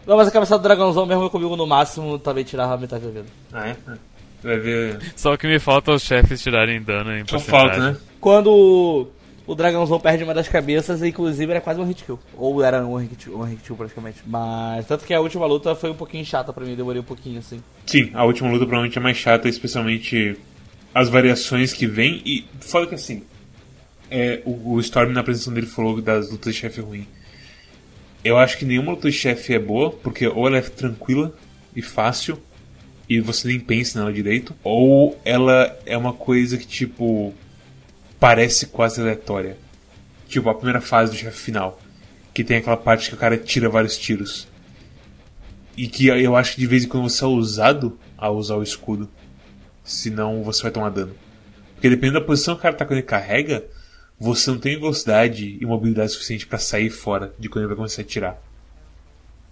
[0.06, 3.26] Não, mas a cabeçada do dragãozão mesmo comigo no máximo também tirava metade da vida.
[3.52, 3.70] Ah, é?
[3.70, 3.96] é.
[4.42, 4.98] Vai ver.
[5.16, 7.96] Só o que me falta é os chefes tirarem dano em Só falta, né?
[8.20, 9.08] Quando
[9.46, 12.18] o dragãozão perde uma das cabeças, e inclusive era quase um hit kill.
[12.36, 14.18] Ou era um hit, um hit kill praticamente.
[14.26, 17.38] Mas tanto que a última luta foi um pouquinho chata pra mim, demorei um pouquinho
[17.38, 17.62] assim.
[17.86, 20.36] Sim, a última luta provavelmente é mais chata, especialmente
[20.94, 22.22] as variações que vem.
[22.24, 23.22] E fala que assim,
[24.10, 27.06] é, o, o Storm na apresentação dele falou das lutas de chefe ruim.
[28.24, 31.34] Eu acho que nenhuma luta de chefe é boa, porque ou ela é tranquila
[31.76, 32.38] e fácil,
[33.06, 37.34] e você nem pensa nela direito, ou ela é uma coisa que tipo
[38.24, 39.58] parece quase aleatória.
[40.26, 41.78] Tipo, a primeira fase do chefe final.
[42.32, 44.48] Que tem aquela parte que o cara tira vários tiros.
[45.76, 48.62] E que eu acho que de vez em quando você é ousado a usar o
[48.62, 49.10] escudo.
[49.84, 51.14] Senão você vai tomar dano.
[51.74, 53.62] Porque dependendo da posição que o cara tá quando ele carrega,
[54.18, 58.00] você não tem velocidade e mobilidade suficiente para sair fora de quando ele vai começar
[58.00, 58.42] a tirar.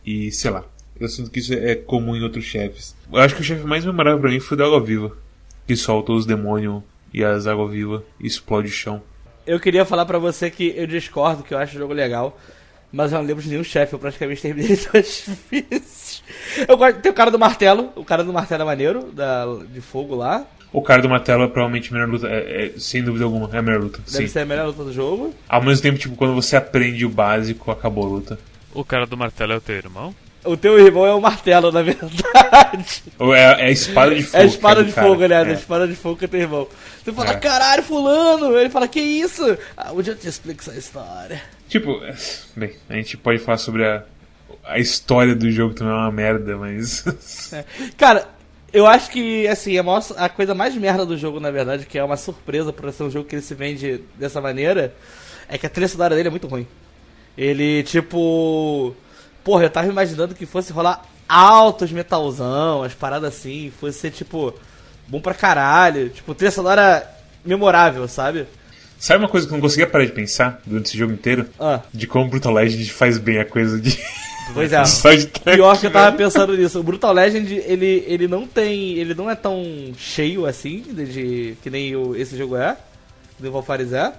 [0.02, 0.64] E sei lá,
[0.98, 2.96] eu sinto que isso é comum em outros chefes.
[3.12, 5.14] Eu acho que o chefe mais memorável pra mim foi o da Água Viva,
[5.66, 6.82] que solta os demônios
[7.12, 9.02] e as águas vivas e explode o chão.
[9.46, 12.38] Eu queria falar pra você que eu discordo, que eu acho o jogo legal.
[12.92, 16.22] Mas eu não lembro de nenhum chefe, eu praticamente terminei duas vezes.
[16.68, 19.80] Eu gosto, tem o cara do martelo, o cara do martelo é maneiro, da, de
[19.80, 20.46] fogo lá.
[20.70, 23.58] O cara do martelo é provavelmente a melhor luta, é, é, sem dúvida alguma, é
[23.58, 23.98] a melhor luta.
[23.98, 24.32] Deve sim.
[24.32, 25.34] ser a melhor luta do jogo.
[25.48, 28.38] Ao mesmo tempo, tipo, quando você aprende o básico, acabou a luta.
[28.74, 30.14] O cara do martelo é o teu irmão?
[30.44, 33.04] O teu irmão é o martelo, na verdade.
[33.18, 34.36] Ou é, é a espada de fogo.
[34.36, 35.06] É a espada é de cara.
[35.06, 35.50] fogo, aliás, É.
[35.50, 36.68] a espada de fogo que é teu irmão.
[37.04, 37.36] Você fala, É.
[37.36, 38.56] caralho, fulano!
[38.58, 39.56] Ele fala, que isso?
[39.76, 41.40] Ah, onde eu te explico essa história?
[41.68, 42.14] Tipo, é,
[42.56, 44.02] bem, a gente pode falar sobre a,
[44.64, 47.04] a história do jogo também é uma merda, mas.
[47.96, 48.26] Cara,
[48.72, 51.98] eu acho que, assim, a, maior- a coisa mais merda do jogo, na verdade, que
[51.98, 54.92] é uma surpresa por ser um jogo que ele se vende dessa maneira,
[55.48, 56.66] é que a trilha sonora dele é muito ruim.
[57.38, 58.94] Ele, tipo.
[59.44, 64.54] Porra, eu tava imaginando que fosse rolar altos metalzão, as paradas assim, fosse ser, tipo,
[65.08, 66.10] bom pra caralho.
[66.10, 67.08] Tipo, trilha sonora
[67.44, 68.46] memorável, sabe?
[68.98, 71.46] Sabe uma coisa que eu não conseguia parar de pensar durante esse jogo inteiro?
[71.58, 73.98] Ah, De como Brutal Legend faz bem a coisa de.
[74.54, 74.80] pois é.
[75.54, 76.16] Pior que eu tava né?
[76.16, 76.78] pensando nisso.
[76.78, 78.92] O Brutal Legend, ele, ele não tem.
[78.92, 79.64] Ele não é tão
[79.98, 82.76] cheio assim, de, de- que nem o, esse jogo é.
[83.36, 84.12] Que nem o Valfaris é.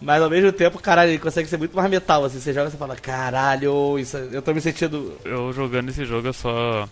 [0.00, 2.40] Mas ao mesmo tempo, caralho, ele consegue ser muito mais metal, assim.
[2.40, 5.16] Você joga e você fala, caralho, isso, é- eu tô me sentindo.
[5.24, 6.88] Eu jogando esse jogo, eu só.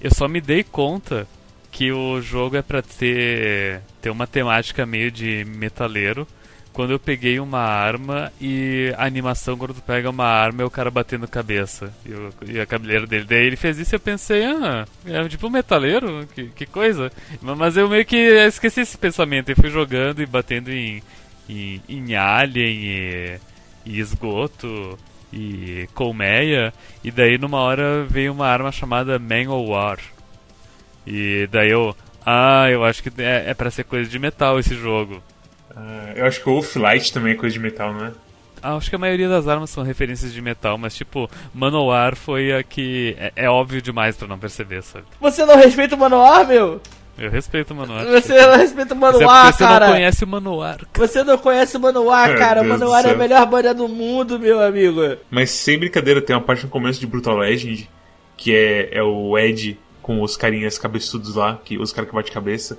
[0.00, 1.26] Eu só me dei conta
[1.70, 3.80] que o jogo é pra ter.
[4.02, 6.26] ter uma temática meio de metaleiro.
[6.74, 10.70] Quando eu peguei uma arma e a animação quando tu pega uma arma é o
[10.70, 13.26] cara batendo cabeça e, o- e a cabeleira dele.
[13.28, 16.26] Daí ele fez isso e eu pensei, ah, é tipo um metaleiro?
[16.34, 17.12] Que, que coisa.
[17.42, 21.02] Ma- Mas eu meio que esqueci esse pensamento e fui jogando e batendo em,
[21.48, 23.40] em, em alien e,
[23.84, 24.98] e esgoto
[25.32, 26.72] e colmeia.
[27.02, 29.98] E daí numa hora veio uma arma chamada Man of War.
[31.06, 34.74] E daí eu, ah, eu acho que é, é pra ser coisa de metal esse
[34.74, 35.22] jogo.
[35.74, 38.12] Ah, eu acho que o Wolflight também é coisa de metal, não é?
[38.62, 42.52] Ah, acho que a maioria das armas são referências de metal, mas tipo, Manowar foi
[42.52, 45.04] a que é, é óbvio demais pra não perceber, sabe?
[45.20, 46.80] Você não respeita o Manoar, meu?
[47.18, 48.06] Eu respeito o Manowar.
[48.06, 49.86] Você não respeita o é Manoar, você cara.
[49.86, 50.80] não conhece o Manowar.
[50.94, 52.60] Você não conhece o Manoar, cara.
[52.60, 55.00] O Deus Manoar é a melhor banda do mundo, meu amigo.
[55.30, 57.88] Mas sem brincadeira, tem uma parte no começo de Brutal Legend
[58.42, 62.32] que é, é o Ed com os carinhas cabeçudos lá, que os caras que bate
[62.32, 62.76] cabeça.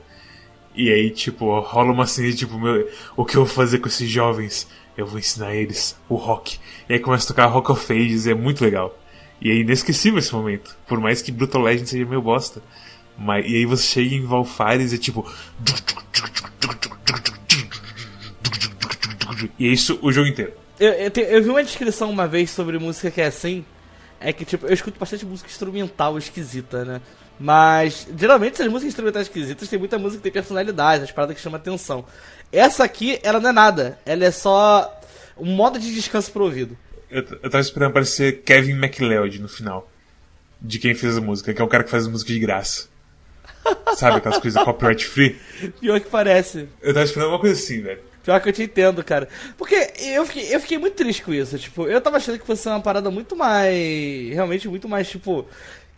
[0.76, 4.10] E aí, tipo, rola uma cena tipo, meu, o que eu vou fazer com esses
[4.10, 4.68] jovens?
[4.98, 6.60] Eu vou ensinar eles o rock.
[6.90, 8.98] E aí começa a tocar Rock of Ages, é muito legal.
[9.42, 10.76] E é inesquecível esse momento.
[10.86, 12.62] Por mais que Brutal Legend seja meio bosta.
[13.18, 15.32] Mas, e aí você chega em Valfares e é tipo.
[19.60, 20.54] E é isso o jogo inteiro.
[20.80, 23.64] Eu, eu, te- eu vi uma descrição uma vez sobre música que é assim.
[24.20, 27.02] É que, tipo, eu escuto bastante música instrumental esquisita, né?
[27.40, 31.42] Mas, geralmente, essas músicas instrumentais esquisitas tem muita música que tem personalidade, as paradas que
[31.42, 32.06] chamam atenção.
[32.52, 34.00] Essa aqui, ela não é nada.
[34.06, 35.00] Ela é só
[35.38, 36.78] um modo de descanso pro ouvido.
[37.10, 39.90] Eu, eu tava esperando aparecer Kevin MacLeod no final.
[40.62, 42.88] De quem fez a música, que é o cara que faz a música de graça.
[43.96, 45.40] Sabe aquelas coisas copyright free?
[45.80, 46.68] Pior que parece.
[46.82, 48.00] Eu tava esperando uma coisa assim, velho.
[48.24, 49.28] Pior que eu te entendo, cara.
[49.58, 51.58] Porque eu fiquei, eu fiquei muito triste com isso.
[51.60, 54.34] Tipo, eu tava achando que fosse uma parada muito mais.
[54.34, 55.46] Realmente muito mais, tipo.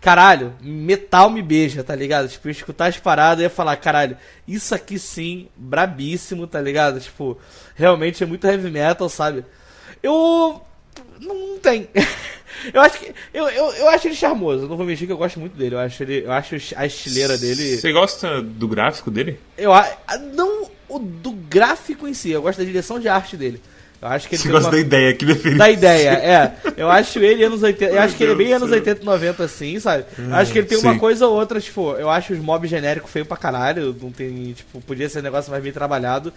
[0.02, 2.28] Caralho, metal me beija, tá ligado?
[2.28, 4.16] Tipo, eu ia escutar as paradas e ia falar, caralho,
[4.48, 7.00] isso aqui sim, brabíssimo, tá ligado?
[7.00, 7.40] Tipo,
[7.74, 9.44] realmente é muito heavy metal, sabe?
[10.04, 10.62] Eu.
[11.20, 11.88] Não tem.
[12.74, 13.14] eu acho que.
[13.34, 15.76] Eu, eu, eu acho ele charmoso, não vou mentir que eu gosto muito dele.
[15.76, 17.78] Eu acho, ele, eu acho a estileira dele.
[17.78, 19.40] Você gosta do gráfico dele?
[19.58, 19.72] Eu
[20.34, 23.62] não o do gráfico em si, eu gosto da direção de arte dele.
[24.02, 25.58] Eu acho que ele Você gosta uma- da ideia que defende.
[25.58, 26.54] da ideia, é.
[26.78, 27.92] Eu acho ele anos 80.
[27.94, 28.80] Eu acho que ele é bem anos do céu.
[28.80, 30.06] 80 90 assim, sabe?
[30.20, 31.00] Eu acho que ele tem uma sim.
[31.00, 33.96] coisa ou outra, tipo, eu acho os mobs genéricos feio pra caralho.
[34.00, 36.32] Não tem, tipo, podia ser um negócio mais bem trabalhado.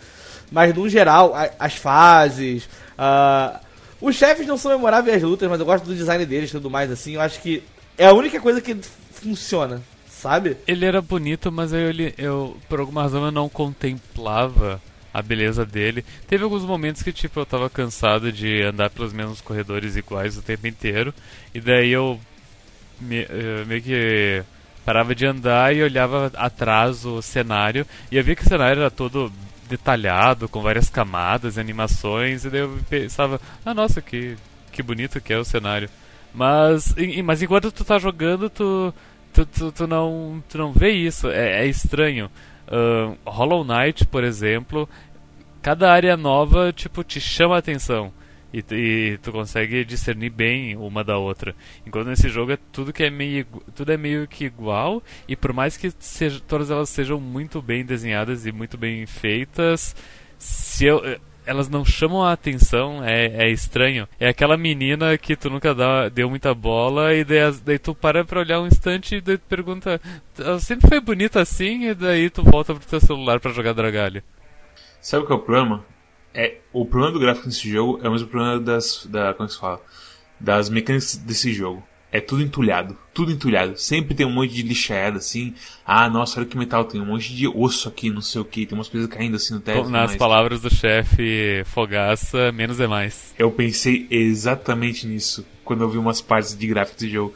[0.51, 2.67] Mas no geral, a- as fases.
[2.97, 3.61] ah,
[4.01, 6.71] os chefes não são memoráveis as lutas, mas eu gosto do design deles e tudo
[6.71, 7.15] mais, assim.
[7.15, 7.63] Eu acho que
[7.97, 8.77] é a única coisa que
[9.13, 10.57] funciona, sabe?
[10.67, 14.81] Ele era bonito, mas eu, ele- eu por alguma razão eu não contemplava
[15.13, 16.05] a beleza dele.
[16.29, 20.43] Teve alguns momentos que tipo eu tava cansado de andar pelos mesmos corredores iguais o
[20.43, 21.13] tempo inteiro
[21.55, 22.21] e daí eu
[23.01, 24.43] me- eh, meio que
[24.85, 28.91] parava de andar e olhava atrás o cenário e eu via que o cenário era
[28.91, 29.33] todo
[29.69, 34.37] detalhado, com várias camadas, animações, e daí eu pensava, ah nossa, que,
[34.73, 35.89] que bonito que é o cenário.
[36.35, 38.93] Mas, em- mas enquanto tu tá jogando, tu,
[39.33, 42.31] tu, tu, tu não, tu não vê isso, é, é estranho.
[42.71, 44.89] Ahn, Hollow Knight, por exemplo,
[45.63, 48.13] cada área nova, tipo, te chama a atenção.
[48.53, 51.55] E, e, tu consegue discernir bem uma da outra.
[51.87, 55.53] Enquanto nesse jogo é tudo que é meio tudo é meio que igual e por
[55.53, 59.95] mais que seja, todas elas sejam muito bem desenhadas e muito bem feitas,
[60.39, 61.03] se eu,
[61.49, 64.07] elas não chamam a atenção, é, é estranho.
[64.21, 68.23] É aquela menina que tu nunca dá, deu muita bola e daí, daí tu para
[68.23, 69.99] pra olhar um instante e daí tu pergunta,
[70.39, 74.23] ela sempre foi bonita assim e daí tu volta pro teu celular para jogar dragalho.
[75.01, 75.85] Sabe que é o problema?
[76.39, 79.53] É o problema do gráfico desse jogo é o mesmo problema das da como é
[79.53, 79.83] se fala?
[80.39, 81.83] Das mecânicas desse jogo.
[82.13, 83.77] É tudo entulhado tudo entulhado.
[83.77, 85.53] Sempre tem um monte de lixada assim.
[85.85, 88.65] Ah nossa olha que metal tem um monte de osso aqui não sei o que
[88.65, 93.35] tem umas coisas caindo assim no teto nas palavras do chefe Fogaça menos é mais.
[93.37, 97.35] Eu pensei exatamente nisso quando eu vi umas partes de gráfico desse jogo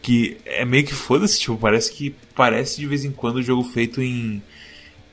[0.00, 3.62] que é meio que foda-se tipo parece que parece de vez em quando o jogo
[3.62, 4.42] feito em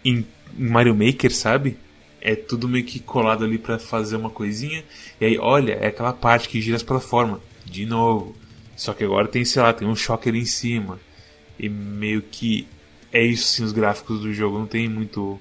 [0.06, 0.26] em
[0.58, 1.78] Mario Maker sabe
[2.26, 4.84] é tudo meio que colado ali para fazer uma coisinha.
[5.22, 7.40] E aí, olha, é aquela parte que gira as plataformas.
[7.64, 8.36] De novo.
[8.76, 11.00] Só que agora tem, sei lá, tem um shocker em cima.
[11.60, 12.68] E meio que
[13.14, 14.58] é isso sim os gráficos do jogo.
[14.58, 15.40] Não tem muito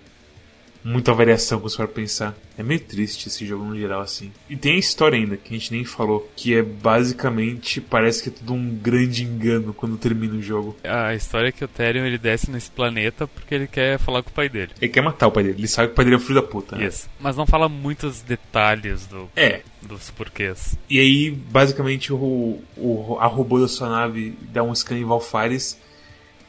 [0.84, 2.36] muita variação quando você for pensar.
[2.58, 4.30] É meio triste esse jogo no geral, assim.
[4.48, 8.28] E tem a história ainda, que a gente nem falou, que é basicamente, parece que
[8.28, 10.76] é tudo um grande engano quando termina o jogo.
[10.84, 14.30] A história é que o Therion ele desce nesse planeta porque ele quer falar com
[14.30, 14.72] o pai dele.
[14.80, 16.40] Ele quer matar o pai dele, ele sabe que o pai dele é o filho
[16.40, 16.76] da puta.
[16.76, 16.86] Né?
[16.86, 19.62] Isso, mas não fala muitos detalhes do, é.
[19.80, 20.78] dos porquês.
[20.88, 25.78] E aí, basicamente, o, o, a robô da sua nave dá um scan em Valfares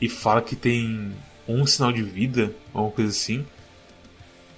[0.01, 1.13] e fala que tem
[1.47, 3.45] um sinal de vida, ou alguma coisa assim.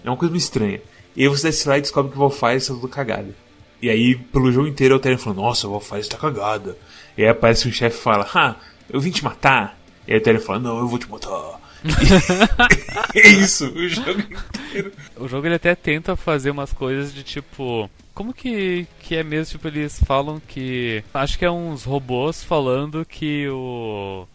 [0.03, 0.81] É uma coisa meio estranha.
[1.15, 3.33] E aí você desce lá e descobre que o Valfire está tudo cagado.
[3.81, 6.77] E aí, pelo jogo inteiro, o Terry falando, nossa, o Valfire está cagada.
[7.17, 8.55] E aí aparece um chefe e fala, ah,
[8.89, 9.79] eu vim te matar.
[10.07, 11.59] E aí o Terry fala, não, eu vou te matar.
[13.15, 14.91] é isso, o jogo inteiro.
[15.15, 17.89] O jogo ele até tenta fazer umas coisas de tipo.
[18.13, 19.51] Como que, que é mesmo?
[19.53, 21.03] Tipo, eles falam que.
[21.13, 24.25] Acho que é uns robôs falando que o.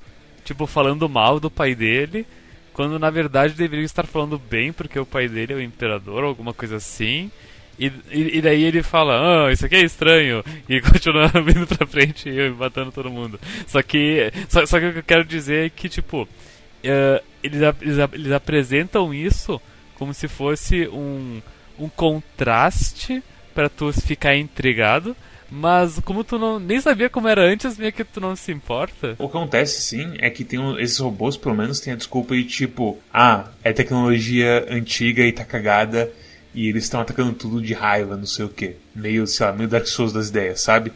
[0.44, 2.26] Tipo, falando mal do pai dele
[2.72, 6.28] quando na verdade deveria estar falando bem, porque o pai dele é o imperador, ou
[6.28, 7.30] alguma coisa assim.
[7.78, 11.86] E, e, e, daí ele fala, ah, isso aqui é estranho, e continua vindo pra
[11.86, 13.40] frente e matando todo mundo.
[13.66, 17.60] Só que, só, só que o que eu quero dizer é que, tipo, uh, eles,
[17.80, 19.60] eles, eles apresentam isso
[19.94, 21.40] como se fosse um,
[21.78, 23.22] um contraste
[23.54, 25.16] para tu ficar intrigado,
[25.54, 29.16] mas como tu não nem sabia como era antes, meio que tu não se importa.
[29.18, 32.34] O que acontece sim é que tem um, esses robôs pelo menos têm a desculpa
[32.34, 36.10] de tipo, ah, é tecnologia antiga e tá cagada
[36.54, 38.76] e eles estão atacando tudo de raiva, não sei o que.
[38.94, 40.90] Meio, sei lá, meio Dark Souls das ideias, sabe?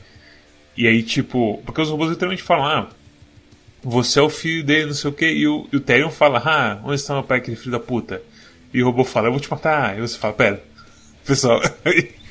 [0.74, 2.88] E aí, tipo, porque os robôs literalmente falam, ah,
[3.82, 6.80] você é o filho dele, não sei o que, e o, e o fala, ah,
[6.82, 8.22] onde está meu pai, aquele filho da puta?
[8.72, 9.98] E o robô fala, eu vou te matar.
[9.98, 10.64] E você fala, pera,
[11.26, 11.60] pessoal,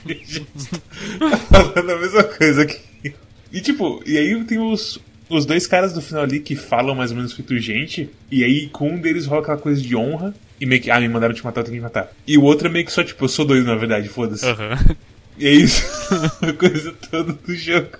[1.20, 3.14] tá falando a mesma coisa aqui.
[3.51, 4.99] E tipo, e aí tem os,
[5.30, 8.68] os dois caras do final ali que falam mais ou menos feito gente, e aí
[8.68, 11.43] com um deles rola aquela coisa de honra, e meio que, ah, me mandaram te
[11.43, 12.12] matar, eu tenho que matar.
[12.26, 14.45] E o outro é meio que só, tipo, eu sou doido na verdade, foda-se.
[14.45, 14.95] Uhum.
[15.38, 15.86] E é isso,
[16.41, 17.97] a coisa toda do jogo.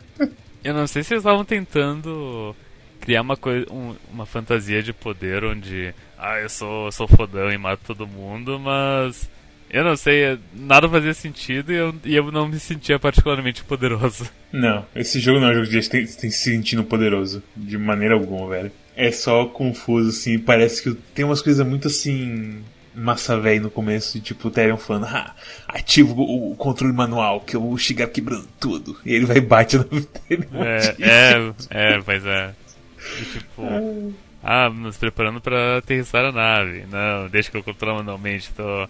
[0.64, 2.56] Eu não sei se eles estavam tentando
[3.02, 7.58] criar uma coisa, um, uma fantasia de poder onde, ah, eu sou, sou fodão e
[7.58, 9.30] mato todo mundo, mas
[9.76, 14.26] eu não sei, nada fazia sentido e eu, e eu não me sentia particularmente poderoso.
[14.50, 17.78] Não, esse jogo não é um jogo de gente tem, tem se sentindo poderoso, de
[17.78, 18.72] maneira alguma, velho.
[18.96, 22.64] É só confuso, assim, parece que tem umas coisas muito assim.
[22.96, 25.36] Massa velho no começo, tipo o Therion falando, ah,
[25.68, 28.98] ativa o, o, controle manual, que eu vou chegar quebrando tudo.
[29.06, 29.84] E ele vai e bate na
[30.30, 30.48] dele.
[30.54, 32.54] É, é, é, pois é.
[33.20, 36.86] E, tipo, ah, nos preparando para aterrissar a nave.
[36.90, 38.88] Não, deixa que eu controlo manualmente, tô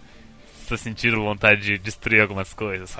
[0.69, 2.95] tá sentindo vontade de destruir algumas coisas.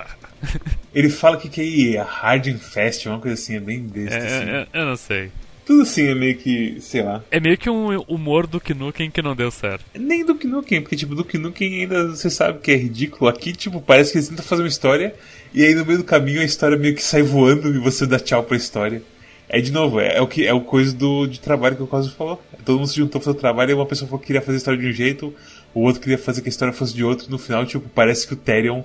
[0.94, 4.16] Ele fala que que é Hard and Fast, uma coisa assim, é bem besta.
[4.16, 4.50] É, assim.
[4.50, 5.32] eu, eu não sei.
[5.66, 7.24] Tudo assim é meio que, sei lá.
[7.32, 9.84] É meio que um humor do Knuckles que não deu certo.
[9.96, 13.28] Nem do Knuckles, porque tipo, do Knuckles ainda você sabe que é ridículo.
[13.28, 15.16] Aqui, tipo, parece que eles tentam fazer uma história
[15.54, 18.20] e aí no meio do caminho a história meio que sai voando e você dá
[18.20, 19.02] tchau pra história.
[19.50, 21.88] É de novo, é, é o que é o coisa do de trabalho que o
[21.88, 22.44] Cosmo falou.
[22.64, 24.54] Todo mundo se juntou pra fazer o trabalho e uma pessoa falou que queria fazer
[24.54, 25.34] a história de um jeito,
[25.76, 28.34] o outro queria fazer que a história fosse de outro, no final, tipo, parece que
[28.34, 28.82] o Therion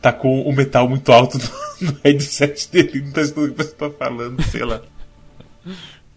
[0.00, 3.64] tá com o metal muito alto no, no headset dele, não tá escutando o que
[3.64, 4.82] você tá falando, sei lá.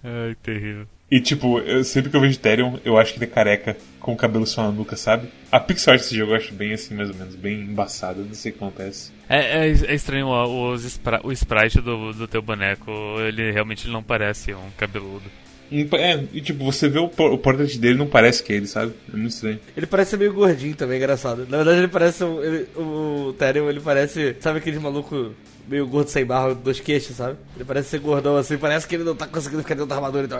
[0.03, 0.85] Ai, terrível.
[1.09, 4.13] E tipo, eu, sempre que eu vejo Therion, eu acho que ele é careca, com
[4.13, 5.29] o cabelo só na nuca, sabe?
[5.51, 8.33] A pixel art desse jogo eu acho bem assim, mais ou menos, bem embaçada, não
[8.33, 9.11] sei o que acontece.
[9.27, 10.75] É, é, é estranho o,
[11.23, 12.91] o sprite do, do teu boneco,
[13.21, 15.25] ele realmente não parece um cabeludo.
[15.71, 18.93] É, e tipo, você vê o, o portrait dele não parece que é ele, sabe?
[19.13, 19.59] É muito estranho.
[19.77, 21.45] Ele parece meio gordinho também, engraçado.
[21.47, 22.23] Na verdade, ele parece.
[22.23, 24.35] Ele, o Tyrion, ele parece.
[24.39, 25.33] Sabe aquele maluco
[25.69, 27.37] meio gordo sem barro, dois queixos, sabe?
[27.55, 30.25] Ele parece ser gordão assim, parece que ele não tá conseguindo ficar dentro da armadura
[30.25, 30.39] então.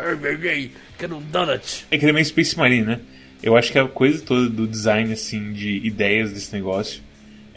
[0.98, 1.86] Quero um donut.
[1.92, 3.00] É que ele é meio Space Marine, né?
[3.42, 7.02] Eu acho que a coisa toda do design, assim, de ideias desse negócio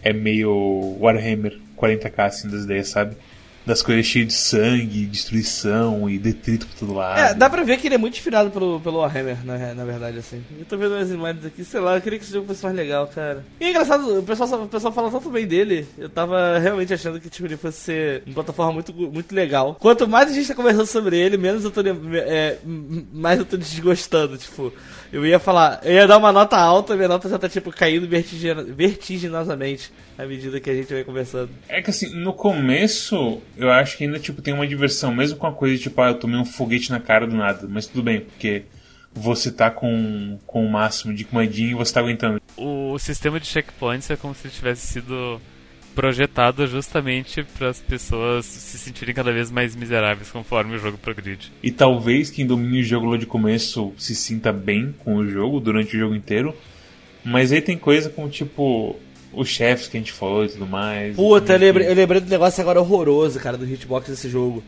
[0.02, 3.16] é meio Warhammer 40k, assim, das ideias, sabe?
[3.64, 7.18] Das coisas cheias de sangue, destruição e detrito por todo lado.
[7.18, 10.18] É, dá pra ver que ele é muito inspirado pelo, pelo Warhammer, na, na verdade,
[10.18, 10.42] assim.
[10.58, 12.76] Eu tô vendo as imagens aqui, sei lá, eu queria que esse jogo fosse mais
[12.76, 13.44] legal, cara.
[13.60, 17.20] E é engraçado, o pessoal, o pessoal fala tanto bem dele, eu tava realmente achando
[17.20, 19.76] que tipo, ele fosse ser uma plataforma muito, muito legal.
[19.78, 22.58] Quanto mais a gente tá conversando sobre ele, menos eu tô, é,
[23.12, 24.72] mais eu tô desgostando, tipo...
[25.12, 28.08] Eu ia falar, eu ia dar uma nota alta, minha nota já tá tipo caindo
[28.08, 31.50] vertiginosamente à medida que a gente vai conversando.
[31.68, 35.46] É que assim, no começo, eu acho que ainda tipo tem uma diversão, mesmo com
[35.46, 38.20] a coisa tipo, ah, eu tomei um foguete na cara do nada, mas tudo bem,
[38.20, 38.62] porque
[39.12, 42.40] você tá com, com o máximo de comandinho e você tá aguentando.
[42.56, 45.38] O sistema de checkpoints é como se tivesse sido
[45.94, 51.52] projetado justamente para as pessoas se sentirem cada vez mais miseráveis conforme o jogo progride.
[51.62, 55.60] E talvez quem domine o jogo lá de começo se sinta bem com o jogo
[55.60, 56.54] durante o jogo inteiro.
[57.24, 58.96] Mas aí tem coisa como tipo
[59.32, 61.16] os chefes que a gente falou e tudo mais.
[61.16, 64.62] Puta, eu lembrei, eu lembrei do negócio agora horroroso, cara, do hitbox desse jogo.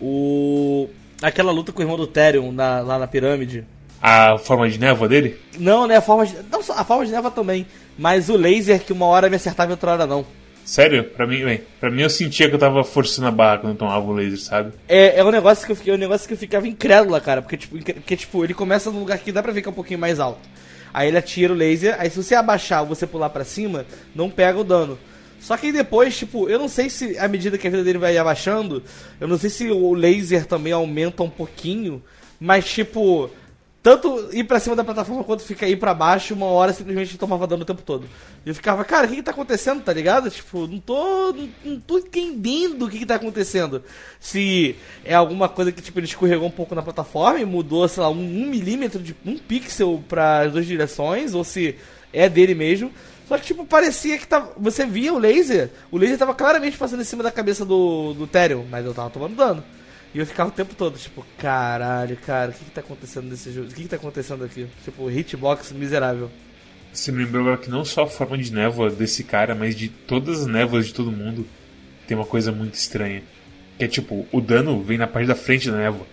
[0.00, 0.88] O.
[1.22, 3.64] Aquela luta com o irmão do Therion na, lá na pirâmide.
[4.00, 5.38] A forma de névoa dele?
[5.58, 5.96] Não, né?
[5.96, 6.34] A forma de.
[6.50, 7.66] Não, a forma de névoa também.
[7.98, 10.24] Mas o laser que uma hora me acertava e outra hora não.
[10.66, 11.04] Sério?
[11.04, 13.78] Pra mim, bem, pra mim eu sentia que eu tava forçando a barra quando eu
[13.78, 14.72] tomava o laser, sabe?
[14.88, 17.40] É, é um negócio que eu fiquei, é um negócio que eu ficava incrédula, cara,
[17.40, 19.74] porque tipo, porque, tipo, ele começa num lugar que dá pra ver que é um
[19.74, 20.40] pouquinho mais alto.
[20.92, 24.28] Aí ele atira o laser, aí se você abaixar ou você pular para cima, não
[24.28, 24.98] pega o dano.
[25.38, 28.18] Só que depois, tipo, eu não sei se à medida que a vida dele vai
[28.18, 28.82] abaixando,
[29.20, 32.02] eu não sei se o laser também aumenta um pouquinho,
[32.40, 33.30] mas tipo,
[33.86, 37.46] tanto ir pra cima da plataforma quanto ficar ir pra baixo, uma hora simplesmente tomava
[37.46, 38.04] dano o tempo todo.
[38.44, 40.28] E eu ficava, cara, o que, que tá acontecendo, tá ligado?
[40.28, 41.32] Tipo, não tô.
[41.32, 43.84] Não, não tô entendendo o que, que tá acontecendo.
[44.18, 44.74] Se
[45.04, 48.10] é alguma coisa que, tipo, ele escorregou um pouco na plataforma e mudou, sei lá,
[48.10, 51.76] um, um milímetro de um pixel para as duas direções, ou se
[52.12, 52.90] é dele mesmo.
[53.28, 54.50] Só que, tipo, parecia que tava.
[54.58, 58.26] Você via o laser, o laser tava claramente passando em cima da cabeça do, do
[58.26, 59.62] Therion, mas eu tava tomando dano.
[60.16, 63.52] E eu ficava o tempo todo, tipo, caralho, cara, o que que tá acontecendo nesse
[63.52, 63.68] jogo?
[63.68, 64.66] O que que tá acontecendo aqui?
[64.82, 66.30] Tipo, hitbox miserável.
[66.90, 69.90] Você me lembrou agora que não só a forma de névoa desse cara, mas de
[69.90, 71.46] todas as névoas de todo mundo,
[72.08, 73.22] tem uma coisa muito estranha.
[73.76, 76.06] Que é tipo, o dano vem na parte da frente da névoa.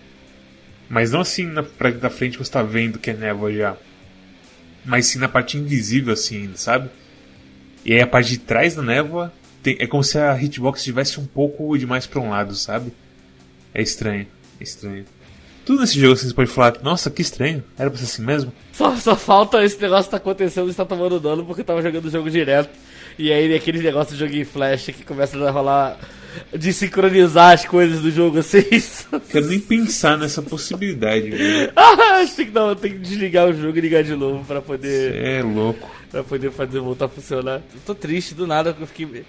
[0.86, 3.74] Mas não assim na parte da frente você tá vendo que é névoa já.
[4.84, 6.90] Mas sim na parte invisível assim sabe?
[7.86, 9.32] E aí a parte de trás da névoa
[9.62, 12.92] tem, é como se a hitbox estivesse um pouco demais para um lado, sabe?
[13.74, 14.26] É estranho,
[14.60, 15.04] é estranho.
[15.64, 18.52] Tudo nesse jogo assim, você pode falar, nossa, que estranho, era pra ser assim mesmo?
[18.72, 22.10] Só, só falta esse negócio tá acontecendo e está tomando dano porque tava jogando o
[22.10, 22.70] jogo direto.
[23.18, 25.98] E aí aquele negócio de jogo em flash que começa a rolar
[26.52, 28.62] de sincronizar as coisas do jogo assim.
[29.30, 31.72] Quero nem pensar nessa possibilidade, velho.
[31.76, 35.12] ah, acho que não, tem que desligar o jogo e ligar de novo pra poder.
[35.12, 35.90] Você é louco.
[36.10, 37.62] Pra poder fazer voltar a funcionar.
[37.72, 39.24] Eu tô triste do nada, eu fiquei.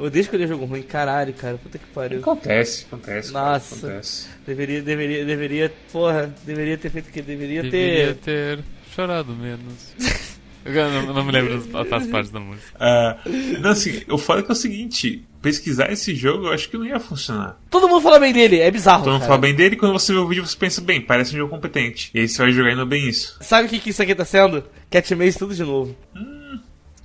[0.00, 1.58] Eu odeio escolher jogo ruim, caralho, cara.
[1.58, 2.20] Puta que pariu.
[2.20, 3.32] Acontece, acontece.
[3.32, 3.76] Nossa.
[3.76, 4.28] Cara, acontece.
[4.46, 5.72] Deveria, deveria, deveria.
[5.92, 7.20] Porra, deveria ter feito o que?
[7.20, 8.56] Deveria, Deveria ter.
[8.56, 9.94] ter chorado menos.
[10.64, 12.76] Eu não, não me lembro das partes da música.
[12.76, 16.76] Uh, não, assim, eu falo que é o seguinte: pesquisar esse jogo eu acho que
[16.76, 17.58] não ia funcionar.
[17.70, 19.04] Todo mundo fala bem dele, é bizarro.
[19.04, 21.34] Todo mundo fala bem dele e quando você vê o vídeo você pensa, bem, parece
[21.34, 22.10] um jogo competente.
[22.12, 23.38] E aí você vai jogar indo bem isso.
[23.40, 24.62] Sabe o que, que isso aqui tá sendo?
[24.90, 25.96] Cat Maze tudo de novo.
[26.14, 26.39] Hum.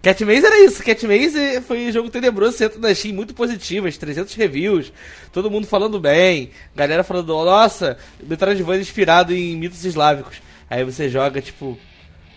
[0.06, 0.84] Cat Maze era isso.
[0.84, 4.94] Cat Maze foi um jogo tenebroso, centro da Steam, muito positivas, 300 reviews,
[5.34, 10.38] todo mundo falando bem, galera falando, nossa, Metroidvania inspirado em mitos eslávicos.
[10.70, 11.76] Aí você joga, tipo,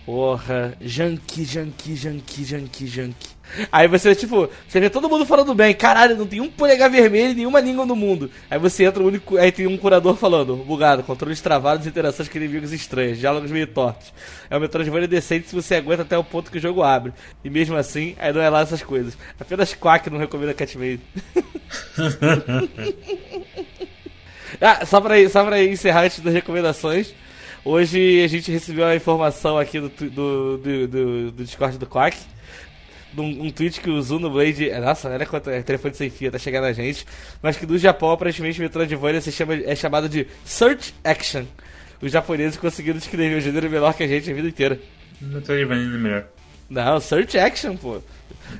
[0.08, 3.28] porra, junkie, junkie, junkie, junkie, junkie.
[3.70, 7.34] Aí você, tipo, você vê todo mundo falando bem, caralho, não tem um polegar vermelho
[7.34, 8.30] nenhuma língua no mundo.
[8.48, 12.38] Aí você entra, o único, aí tem um curador falando, bugado, controles travados, interações com
[12.38, 14.10] inimigos estranhos, diálogos meio tortos.
[14.48, 17.12] É um Metroidvania decente se você aguenta até o ponto que o jogo abre.
[17.44, 19.14] E mesmo assim, aí não é lá essas coisas.
[19.38, 21.00] Apenas Quack não recomenda Catmade.
[24.58, 27.12] ah, só pra, só pra encerrar antes das recomendações.
[27.64, 32.16] Hoje a gente recebeu a informação aqui do, do, do, do, do Discord do Quack
[33.16, 34.70] um, um tweet que o Zuno Blade.
[34.80, 37.06] Nossa, olha quanto é telefone sem fio, tá chegando a gente.
[37.42, 41.44] Mas que do Japão, aparentemente, Metroidvania se chama, é chamado de Search Action.
[42.00, 44.78] Os japoneses conseguiram descrever o gênero melhor que a gente a vida inteira.
[45.20, 46.24] Metroidvania é melhor.
[46.68, 48.02] Não, Search Action, pô.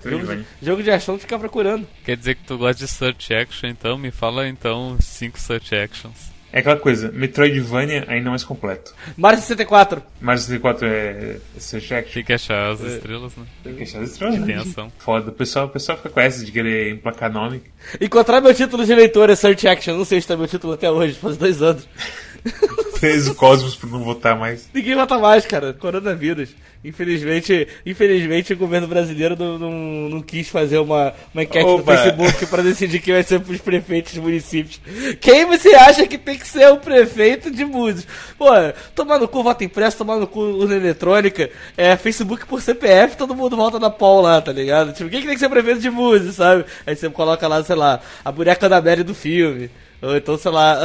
[0.05, 1.87] Jogo de, jogo de ação ficar procurando.
[2.05, 3.99] Quer dizer que tu gosta de Search Action, então?
[3.99, 6.38] Me fala então cinco Search Actions.
[6.53, 8.95] É aquela coisa, Metroidvania ainda mais completo.
[9.17, 10.03] Mario 64.
[10.21, 12.15] Mario 64 é Search Action.
[12.15, 13.45] Tem que achar as estrelas, né?
[13.63, 14.47] Tem que achar as estrelas, né?
[14.47, 14.93] tem ação.
[14.99, 15.31] Foda.
[15.31, 17.63] O pessoal, o pessoal fica com essa de querer emplacar nome.
[18.01, 19.97] Encontrar meu título de leitor é Search Action.
[19.97, 21.87] Não sei se tá meu título até hoje, faz dois anos.
[22.99, 24.69] Fez o Cosmos por não votar mais.
[24.75, 25.73] Ninguém mata mais, cara.
[25.73, 26.51] Coronavírus.
[26.85, 29.73] Infelizmente, infelizmente o governo brasileiro não, não,
[30.09, 31.79] não quis fazer uma, uma enquete Opa.
[31.79, 34.81] no Facebook pra decidir quem vai ser pros prefeitos dos municípios.
[35.21, 38.07] Quem você acha que tem que ser o prefeito de Búzios?
[38.39, 38.47] Pô,
[38.95, 43.35] tomar no cu voto impresso, tomar no cu urna eletrônica, é Facebook por CPF, todo
[43.35, 44.93] mundo volta na pau lá, tá ligado?
[44.93, 46.65] Tipo, quem que tem que ser prefeito de Búzios, sabe?
[46.87, 49.69] Aí você coloca lá, sei lá, a boneca da Mary do filme.
[50.01, 50.81] Ou então, sei lá.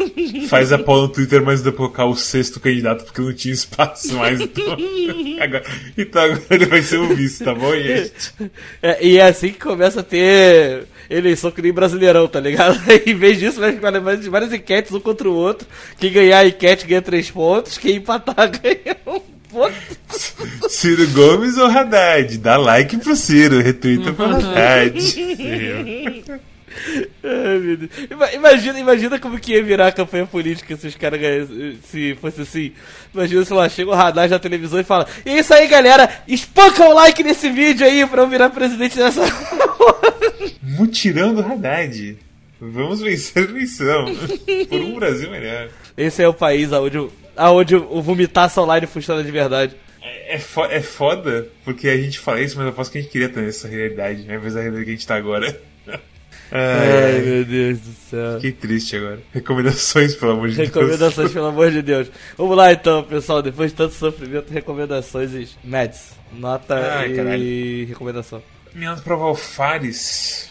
[0.48, 3.52] Faz a pau no Twitter, mas deu pra colocar o sexto candidato porque não tinha
[3.52, 4.40] espaço mais.
[4.40, 4.76] Então
[5.40, 5.64] agora,
[5.96, 8.32] então agora ele vai ser o vice, tá bom, gente?
[8.82, 12.80] É, e é assim que começa a ter eleição que nem brasileirão, tá ligado?
[13.06, 15.68] em vez disso, vai ficar levando várias enquetes um contra o outro.
[15.98, 19.74] Quem ganhar a enquete ganha três pontos, quem empatar ganha um ponto.
[20.70, 22.38] Ciro Gomes ou Haddad?
[22.38, 25.14] Dá like pro Ciro, retweeta pro Haddad.
[27.22, 31.20] Ai, Imagina, imagina como que ia virar a campanha política se os caras
[31.90, 32.72] se fosse assim.
[33.14, 36.22] Imagina, sei lá, chega o Haddad na televisão e fala: E é isso aí, galera,
[36.28, 39.22] espanca o like nesse vídeo aí pra eu virar presidente dessa.
[40.62, 42.16] Mutirão do Haddad.
[42.60, 44.06] Vamos vencer a eleição.
[44.68, 45.68] Por um Brasil melhor.
[45.96, 49.74] Esse é o país aonde, o- aonde o vomitaço online funciona de verdade.
[50.02, 53.10] É, é, é foda, porque a gente fala isso, mas eu aposto que a gente
[53.10, 55.60] queria ter essa realidade, ao invés da realidade que a gente tá agora.
[56.50, 58.34] Ai, ai, meu Deus do céu.
[58.36, 59.20] fiquei triste agora.
[59.32, 60.68] Recomendações, pelo amor de Deus.
[60.68, 62.10] Recomendações, pelo amor de Deus.
[62.36, 63.42] Vamos lá então, pessoal.
[63.42, 66.12] Depois de tanto sofrimento, recomendações e Mads.
[66.32, 67.86] Nota Ai, e caralho.
[67.88, 68.42] recomendação.
[68.74, 70.50] Minha nota pra Valfares.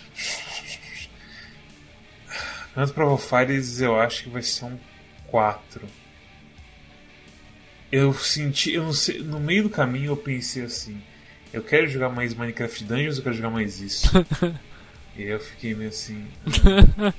[2.76, 4.78] Minha nota pra Valfares eu acho que vai ser um
[5.28, 5.82] 4.
[7.92, 11.00] Eu senti, eu não sei, no meio do caminho eu pensei assim:
[11.54, 14.10] eu quero jogar mais Minecraft Dungeons, eu quero jogar mais isso.
[15.18, 16.26] e eu fiquei meio assim.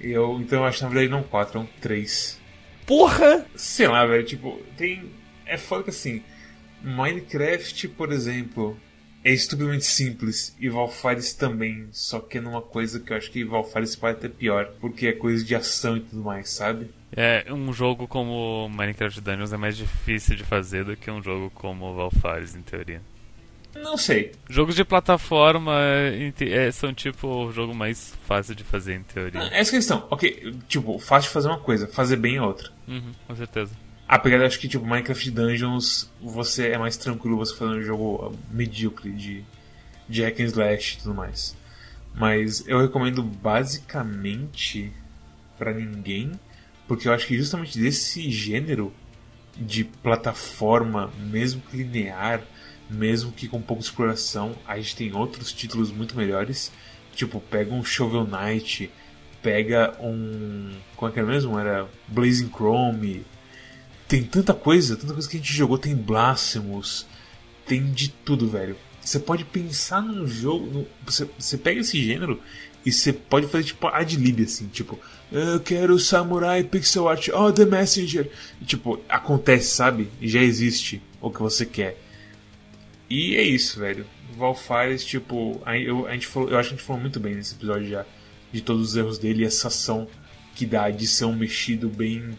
[0.00, 2.40] eu, então eu acho que na verdade não um 4, é um 3.
[2.86, 3.46] Porra!
[3.54, 5.10] Sei lá, velho, tipo, tem.
[5.46, 6.22] É foda que assim.
[6.82, 8.76] Minecraft, por exemplo,
[9.24, 10.56] é estupidamente simples.
[10.58, 11.86] E Valfares também.
[11.92, 14.72] Só que é numa coisa que eu acho que Valfares pode até pior.
[14.80, 16.90] Porque é coisa de ação e tudo mais, sabe?
[17.14, 21.50] É, um jogo como Minecraft Dungeons é mais difícil de fazer do que um jogo
[21.50, 23.02] como Valfares, em teoria.
[23.74, 24.32] Não sei.
[24.48, 29.40] Jogos de plataforma é, são tipo o jogo mais fácil de fazer, em teoria.
[29.44, 30.06] Essa é a questão.
[30.10, 32.70] Ok, tipo, fácil de fazer uma coisa, fazer bem é outra.
[32.86, 33.74] Uhum, com certeza.
[34.06, 38.26] Apesar de acho que, tipo, Minecraft Dungeons, você é mais tranquilo você fazer um jogo
[38.26, 39.42] uh, medíocre de,
[40.08, 41.56] de hack and slash e tudo mais.
[42.14, 44.92] Mas eu recomendo basicamente
[45.56, 46.32] pra ninguém,
[46.86, 48.92] porque eu acho que justamente desse gênero
[49.56, 52.42] de plataforma, mesmo que linear,
[52.92, 56.70] mesmo que com pouca exploração, a gente tem outros títulos muito melhores.
[57.14, 58.90] Tipo, pega um Shovel Knight,
[59.42, 60.72] pega um.
[60.96, 61.58] Como é que era mesmo?
[61.58, 63.24] Era Blazing Chrome.
[64.08, 65.78] Tem tanta coisa, tanta coisa que a gente jogou.
[65.78, 67.06] Tem Blasphemous,
[67.66, 68.76] tem de tudo, velho.
[69.00, 70.86] Você pode pensar num jogo.
[71.04, 72.40] você, você pega esse gênero
[72.84, 74.98] e você pode fazer tipo ad lib, assim, tipo,
[75.30, 78.30] eu quero Samurai Pixel Art, oh, The Messenger.
[78.60, 80.10] E, tipo, acontece, sabe?
[80.20, 81.96] Já existe o que você quer.
[83.12, 84.06] E é isso, velho.
[84.38, 87.34] Valfares, tipo, a, eu, a gente falou, eu acho que a gente falou muito bem
[87.34, 88.06] nesse episódio já
[88.50, 90.08] de todos os erros dele e essa ação
[90.54, 92.38] que dá de ser um mexido bem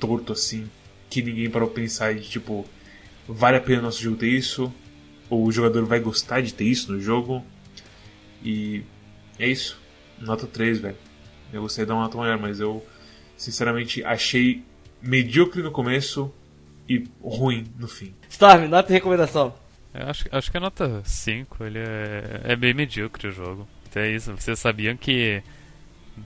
[0.00, 0.70] torto assim,
[1.10, 2.64] que ninguém parou pensar de tipo,
[3.28, 4.72] vale a pena nosso jogo ter isso?
[5.28, 7.44] Ou o jogador vai gostar de ter isso no jogo?
[8.42, 8.82] E
[9.38, 9.78] é isso.
[10.18, 10.96] Nota 3, velho.
[11.52, 12.82] Eu gostaria de dar uma nota maior, mas eu
[13.36, 14.62] sinceramente achei
[15.02, 16.32] medíocre no começo
[16.88, 18.14] e ruim no fim.
[18.30, 19.63] Storm, nota e recomendação.
[19.94, 23.68] Eu acho, acho que é nota 5, ele é, é bem medíocre o jogo.
[23.88, 25.40] Então é isso, vocês sabiam que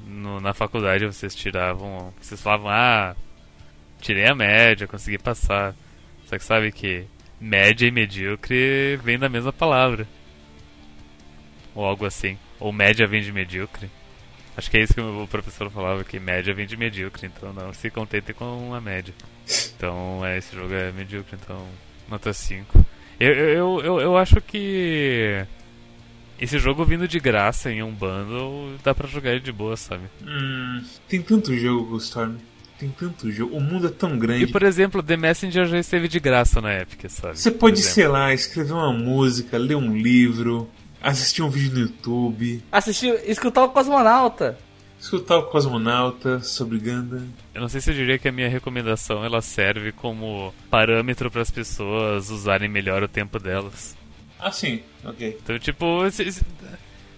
[0.06, 2.12] no- na faculdade vocês tiravam.
[2.20, 3.14] Vocês falavam, ah,
[4.00, 5.74] tirei a média, consegui passar.
[6.26, 7.04] Só que sabe que
[7.40, 10.06] média e medíocre vem da mesma palavra.
[11.74, 12.38] Ou algo assim.
[12.58, 13.90] Ou média vem de medíocre.
[14.56, 17.72] Acho que é isso que o professor falava, que média vem de medíocre, então não
[17.72, 19.14] se contente com a média.
[19.76, 21.64] Então é, esse jogo é medíocre, então
[22.08, 22.84] nota 5.
[23.20, 25.44] Eu, eu, eu, eu acho que
[26.40, 30.04] esse jogo vindo de graça em um bundle dá pra jogar ele de boa, sabe?
[30.24, 32.36] Hum, tem tanto jogo, Storm.
[32.78, 33.56] Tem tanto jogo.
[33.56, 34.46] O mundo é tão E grande.
[34.46, 37.36] por exemplo, The Messenger já esteve de graça na Epic, sabe?
[37.36, 40.70] Você pode, sei lá, escrever uma música, ler um livro,
[41.02, 42.62] assistir um vídeo no YouTube.
[42.70, 44.56] Assistir, escutar o Cosmonauta.
[45.00, 47.28] Escutar o Cosmonauta sobre Gundam.
[47.54, 51.42] Eu não sei se eu diria que a minha recomendação ela serve como parâmetro para
[51.42, 53.96] as pessoas usarem melhor o tempo delas.
[54.40, 55.38] Ah, sim, ok.
[55.42, 56.44] Então, tipo, se- se-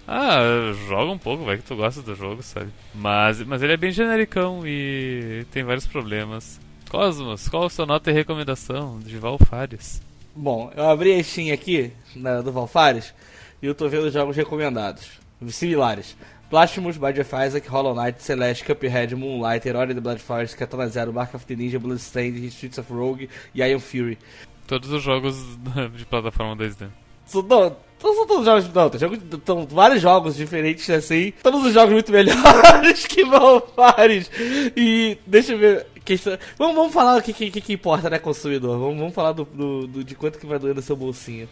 [0.07, 2.69] ah, joga um pouco, vai que tu gosta do jogo, sabe?
[2.95, 6.61] Mas, mas ele é bem genericão e tem vários problemas.
[6.89, 10.03] Cosmos, qual a sua nota e recomendação de Val Fares?
[10.35, 13.15] Bom, eu abri a Steam aqui, na, do Valfares,
[13.63, 15.09] e eu tô vendo jogos recomendados,
[15.49, 16.17] similares.
[16.51, 21.13] Blasphemous, Binding of Isaac, Hollow Knight, Celeste, Cuphead, Moonlight, Herói the Blood Forest, Katana Zero,
[21.13, 24.19] Mark of the Ninja, Bloodstained, Streets of Rogue e Iron Fury.
[24.67, 25.37] Todos os jogos
[25.97, 26.89] de plataforma 2D.
[27.27, 31.65] São, não, não são todos jogos, não, tem jogos, são vários jogos diferentes assim, todos
[31.65, 34.29] os jogos muito melhores que Valfares.
[34.77, 38.77] E deixa eu ver, questão, vamos, vamos falar o que, que, que importa, né, consumidor?
[38.81, 41.49] Vamos, vamos falar do, do- do- de quanto que vai doer no seu bolsinho.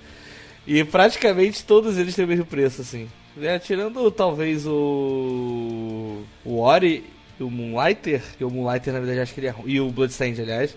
[0.69, 3.09] E praticamente todos eles têm o mesmo preço, assim.
[3.35, 3.59] Né?
[3.59, 6.23] Tirando talvez o.
[6.45, 7.05] O Ori
[7.41, 9.91] e o Moonlighter, que o Moonlighter na verdade acho que ele é ruim, e o
[9.91, 10.77] Bloodstained, aliás.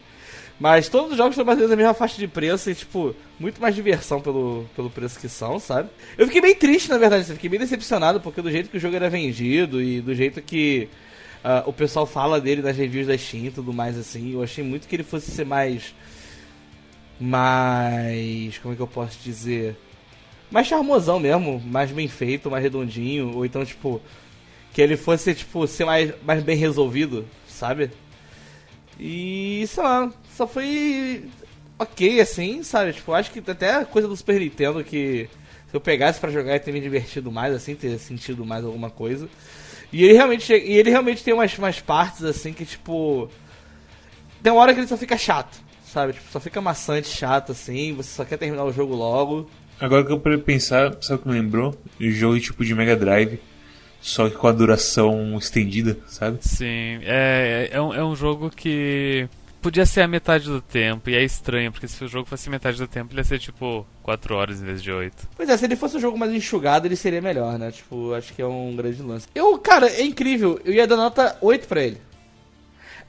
[0.57, 3.13] Mas todos os jogos estão mais ou menos na mesma faixa de preço e, tipo,
[3.37, 5.89] muito mais diversão pelo, pelo preço que são, sabe?
[6.17, 8.79] Eu fiquei bem triste, na verdade, eu fiquei bem decepcionado, porque do jeito que o
[8.79, 10.87] jogo era vendido e do jeito que
[11.43, 14.63] ah, o pessoal fala dele nas reviews da Steam e tudo mais, assim, eu achei
[14.63, 15.93] muito que ele fosse ser mais.
[17.22, 18.57] Mais.
[18.57, 19.78] Como é que eu posso dizer?
[20.49, 24.01] Mais charmosão mesmo, mais bem feito, mais redondinho, ou então, tipo.
[24.74, 27.91] Que ele fosse, tipo, ser mais, mais bem resolvido, sabe?
[28.99, 31.26] E, sei lá, só foi
[31.78, 32.93] ok, assim, sabe?
[32.93, 35.28] Tipo, acho que até a coisa do Super Nintendo que
[35.72, 38.89] se eu pegasse pra jogar ia ter me divertido mais, assim, ter sentido mais alguma
[38.89, 39.28] coisa.
[39.91, 43.30] E ele realmente, e ele realmente tem umas, umas partes, assim, que, tipo...
[44.43, 45.61] Tem uma hora que ele só fica chato,
[45.91, 46.13] sabe?
[46.13, 49.49] Tipo, só fica maçante, chato, assim, você só quer terminar o jogo logo.
[49.79, 51.75] Agora que eu parei pensar, sabe o que me lembrou?
[51.99, 53.39] O jogo tipo de Mega Drive,
[53.99, 56.37] só que com a duração estendida, sabe?
[56.41, 59.27] Sim, é, é, um, é um jogo que
[59.61, 62.77] podia ser a metade do tempo, e é estranho, porque se o jogo fosse metade
[62.77, 65.29] do tempo, ele ia ser tipo 4 horas em vez de 8.
[65.35, 67.71] Pois é, se ele fosse um jogo mais enxugado, ele seria melhor, né?
[67.71, 69.27] Tipo, acho que é um grande lance.
[69.35, 70.59] Eu, cara, é incrível.
[70.65, 71.97] Eu ia dar nota 8 pra ele.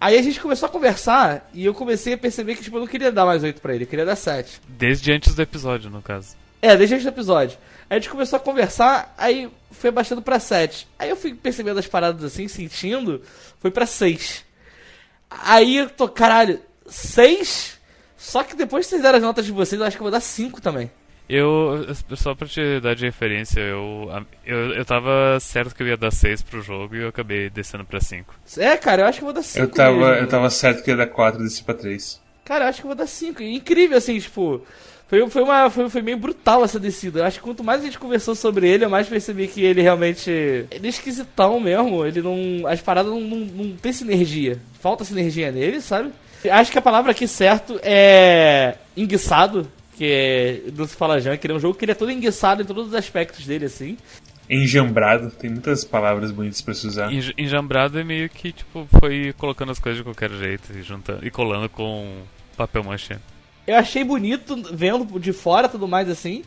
[0.02, 2.88] Aí a gente começou a conversar e eu comecei a perceber que, tipo, eu não
[2.88, 4.60] queria dar mais 8 pra ele, eu queria dar 7.
[4.66, 6.34] Desde antes do episódio, no caso.
[6.60, 7.56] É, desde antes do episódio.
[7.88, 10.88] Aí a gente começou a conversar, aí foi baixando pra 7.
[10.98, 13.22] Aí eu fui percebendo as paradas assim, sentindo,
[13.60, 14.44] foi pra 6.
[15.30, 17.78] Aí eu tô, caralho, 6?
[18.16, 20.10] Só que depois que vocês deram as notas de vocês, eu acho que eu vou
[20.10, 20.90] dar 5 também.
[21.34, 24.10] Eu, só pra te dar de referência, eu,
[24.44, 27.86] eu, eu tava certo que eu ia dar 6 pro jogo e eu acabei descendo
[27.86, 28.34] pra 5.
[28.58, 30.90] É, cara, eu acho que eu vou dar 5 Eu tava, eu tava certo que
[30.90, 32.20] ia dar 4 desse pra 3.
[32.44, 33.42] Cara, eu acho que eu vou dar 5.
[33.42, 34.60] Incrível, assim, tipo.
[35.08, 37.20] Foi, foi, uma, foi, foi meio brutal essa descida.
[37.20, 39.80] Eu acho que quanto mais a gente conversou sobre ele, eu mais percebi que ele
[39.80, 40.30] realmente.
[40.30, 42.04] Ele é esquisitão mesmo.
[42.04, 42.66] Ele não.
[42.66, 44.60] As paradas não, não, não tem sinergia.
[44.80, 46.10] Falta sinergia nele, sabe?
[46.50, 48.74] Acho que a palavra aqui certo é.
[48.94, 49.66] enguiçado.
[49.96, 50.62] Que é.
[50.76, 52.64] Não se fala já, que ele é um jogo que ele é todo enguiçado em
[52.64, 53.96] todos os aspectos dele, assim.
[54.50, 57.12] Enjambrado, tem muitas palavras bonitas pra se usar.
[57.12, 61.24] Enj- Enjambrado é meio que, tipo, foi colocando as coisas de qualquer jeito e, juntando,
[61.26, 62.22] e colando com
[62.56, 63.16] papel machê.
[63.66, 66.42] Eu achei bonito vendo de fora tudo mais assim.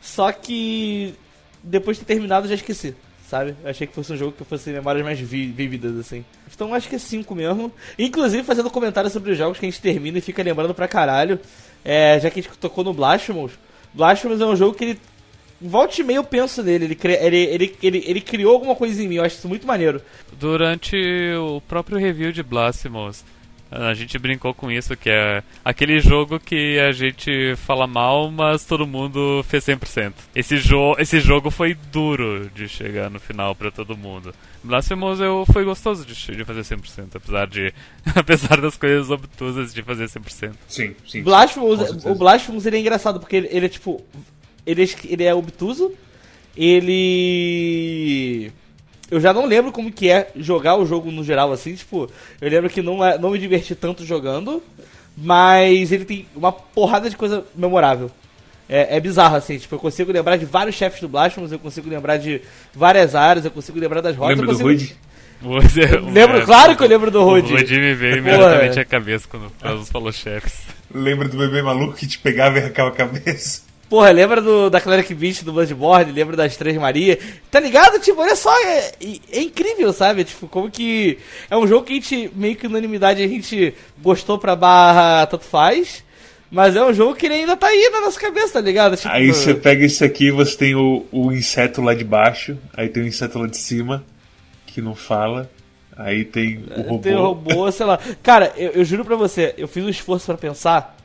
[0.00, 1.14] Só que
[1.62, 2.94] depois de ter terminado eu já esqueci,
[3.28, 3.54] sabe?
[3.62, 6.24] Eu achei que fosse um jogo que fosse memórias mais vi- vívidas, assim.
[6.54, 7.72] Então acho que é 5 mesmo.
[7.98, 11.38] Inclusive fazendo comentário sobre os jogos que a gente termina e fica lembrando pra caralho.
[11.84, 13.52] É, já que a gente tocou no Blasphemous.
[13.92, 15.00] Blasphemous é um jogo que ele.
[15.60, 16.86] Volta e meia eu penso nele.
[16.86, 19.16] Ele, cri- ele, ele, ele, ele criou alguma coisa em mim.
[19.16, 20.00] Eu acho isso muito maneiro.
[20.38, 20.96] Durante
[21.36, 23.24] o próprio review de Blasphemous,
[23.72, 28.66] a gente brincou com isso, que é aquele jogo que a gente fala mal, mas
[28.66, 30.12] todo mundo fez 100%.
[30.34, 34.34] Esse, jo esse jogo foi duro de chegar no final pra todo mundo.
[34.62, 37.72] Blasphemous eu, foi gostoso de, de fazer 100%, apesar, de,
[38.14, 40.52] apesar das coisas obtusas de fazer 100%.
[40.68, 41.22] Sim, sim.
[41.22, 44.04] Blasphemous, o Blasphemous ele é engraçado porque ele, ele é tipo.
[44.64, 45.92] Ele é, ele é obtuso.
[46.56, 46.92] Ele.
[49.12, 51.74] Eu já não lembro como que é jogar o jogo no geral assim.
[51.74, 52.10] Tipo,
[52.40, 54.62] eu lembro que não, é, não me diverti tanto jogando.
[55.14, 58.10] Mas ele tem uma porrada de coisa memorável.
[58.66, 59.58] É, é bizarro assim.
[59.58, 61.52] Tipo, eu consigo lembrar de vários chefes do Blasphemous.
[61.52, 62.40] Eu consigo lembrar de
[62.74, 63.44] várias áreas.
[63.44, 64.38] Eu consigo lembrar das rotas.
[64.38, 64.68] Lembra eu do consigo...
[64.70, 64.96] Rude?
[65.42, 67.52] Você- Lembro, é, claro que eu lembro do O Rude.
[67.52, 70.60] Rude me veio imediatamente à cabeça quando o falou chefes.
[70.94, 73.62] Lembra do bebê maluco que te pegava e arrancava a cabeça?
[73.92, 77.18] Porra, lembra do, da Cleric Beast do Bloodborne, lembra das Três Maria,
[77.50, 77.98] tá ligado?
[77.98, 78.90] Tipo, olha só, é,
[79.30, 80.24] é incrível, sabe?
[80.24, 81.18] Tipo, como que
[81.50, 85.44] é um jogo que a gente, meio que unanimidade, a gente gostou pra barra tanto
[85.44, 86.02] faz,
[86.50, 88.96] mas é um jogo que ele ainda tá aí na nossa cabeça, tá ligado?
[88.96, 92.88] Tipo, Aí você pega isso aqui você tem o, o inseto lá de baixo, aí
[92.88, 94.02] tem o inseto lá de cima,
[94.64, 95.50] que não fala.
[95.94, 96.98] Aí tem o robô.
[96.98, 97.98] Tem o robô, sei lá.
[98.22, 100.96] Cara, eu, eu juro pra você, eu fiz um esforço pra pensar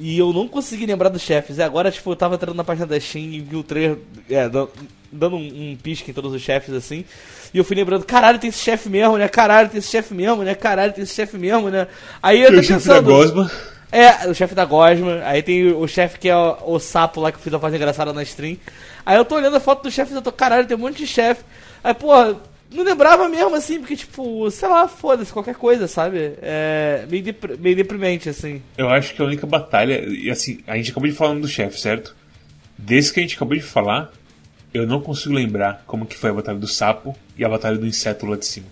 [0.00, 1.58] e eu não consegui lembrar dos chefes.
[1.58, 3.98] E agora, tipo, eu tava entrando na página da Steam e vi o trailer,
[4.30, 7.04] é, dando, um, um pisca em todos os chefes assim.
[7.52, 9.26] E eu fui lembrando, caralho, tem esse chefe mesmo, né?
[9.26, 10.54] Caralho, tem esse chefe mesmo, né?
[10.54, 11.88] Caralho, tem esse chefe mesmo, né?
[12.22, 13.06] Aí eu tô o chefe da pensando.
[13.06, 13.50] Gosma.
[13.90, 15.20] É, o chefe da Gosma.
[15.24, 17.76] Aí tem o chefe que é o, o sapo lá que eu fiz a fase
[17.76, 18.56] engraçada na stream.
[19.04, 20.98] Aí eu tô olhando a foto dos chefes e eu tô, caralho, tem um monte
[20.98, 21.42] de chefe.
[21.82, 22.36] Aí, porra,
[22.70, 26.34] não lembrava mesmo assim, porque, tipo, sei lá, foda-se, qualquer coisa, sabe?
[26.42, 28.62] É meio, depr- meio deprimente, assim.
[28.76, 30.04] Eu acho que a única batalha.
[30.08, 32.14] E assim, a gente acabou de falar do chefe, certo?
[32.76, 34.12] Desse que a gente acabou de falar,
[34.72, 37.86] eu não consigo lembrar como que foi a batalha do sapo e a batalha do
[37.86, 38.66] inseto lá de cima.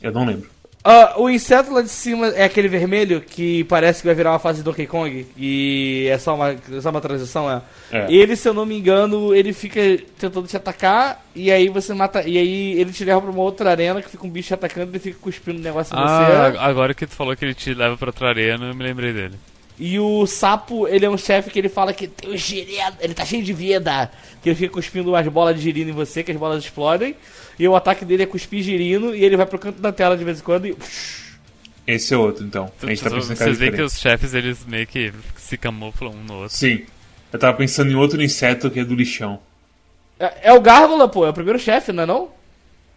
[0.00, 0.48] Eu não lembro.
[0.88, 4.38] Ah, o inseto lá de cima é aquele vermelho que parece que vai virar uma
[4.38, 7.60] fase do Donkey Kong e é só uma, é só uma transição, é.
[7.90, 8.06] É.
[8.08, 9.80] Ele, se eu não me engano, ele fica
[10.16, 12.22] tentando te atacar e aí você mata.
[12.22, 14.86] E aí ele te leva pra uma outra arena que fica um bicho te atacando
[14.86, 16.58] e ele fica cuspindo um negócio em Ah, você.
[16.58, 19.34] agora que tu falou que ele te leva pra outra arena, eu me lembrei dele.
[19.78, 23.12] E o sapo, ele é um chefe que ele fala que tem o girino, ele
[23.12, 24.10] tá cheio de vida.
[24.42, 27.14] Que ele fica cuspindo umas bolas de girino em você, que as bolas explodem.
[27.58, 30.24] E o ataque dele é cuspir girino e ele vai pro canto da tela de
[30.24, 30.76] vez em quando e.
[31.86, 32.70] Esse é outro, então.
[32.82, 36.24] A gente tá pensando Vocês veem que os chefes eles meio que se camuflam um
[36.24, 36.56] no outro.
[36.56, 36.84] Sim.
[37.32, 39.38] Eu tava pensando em outro inseto que é do lixão.
[40.18, 42.30] É, é o Gárgula, pô, é o primeiro chefe, não é não?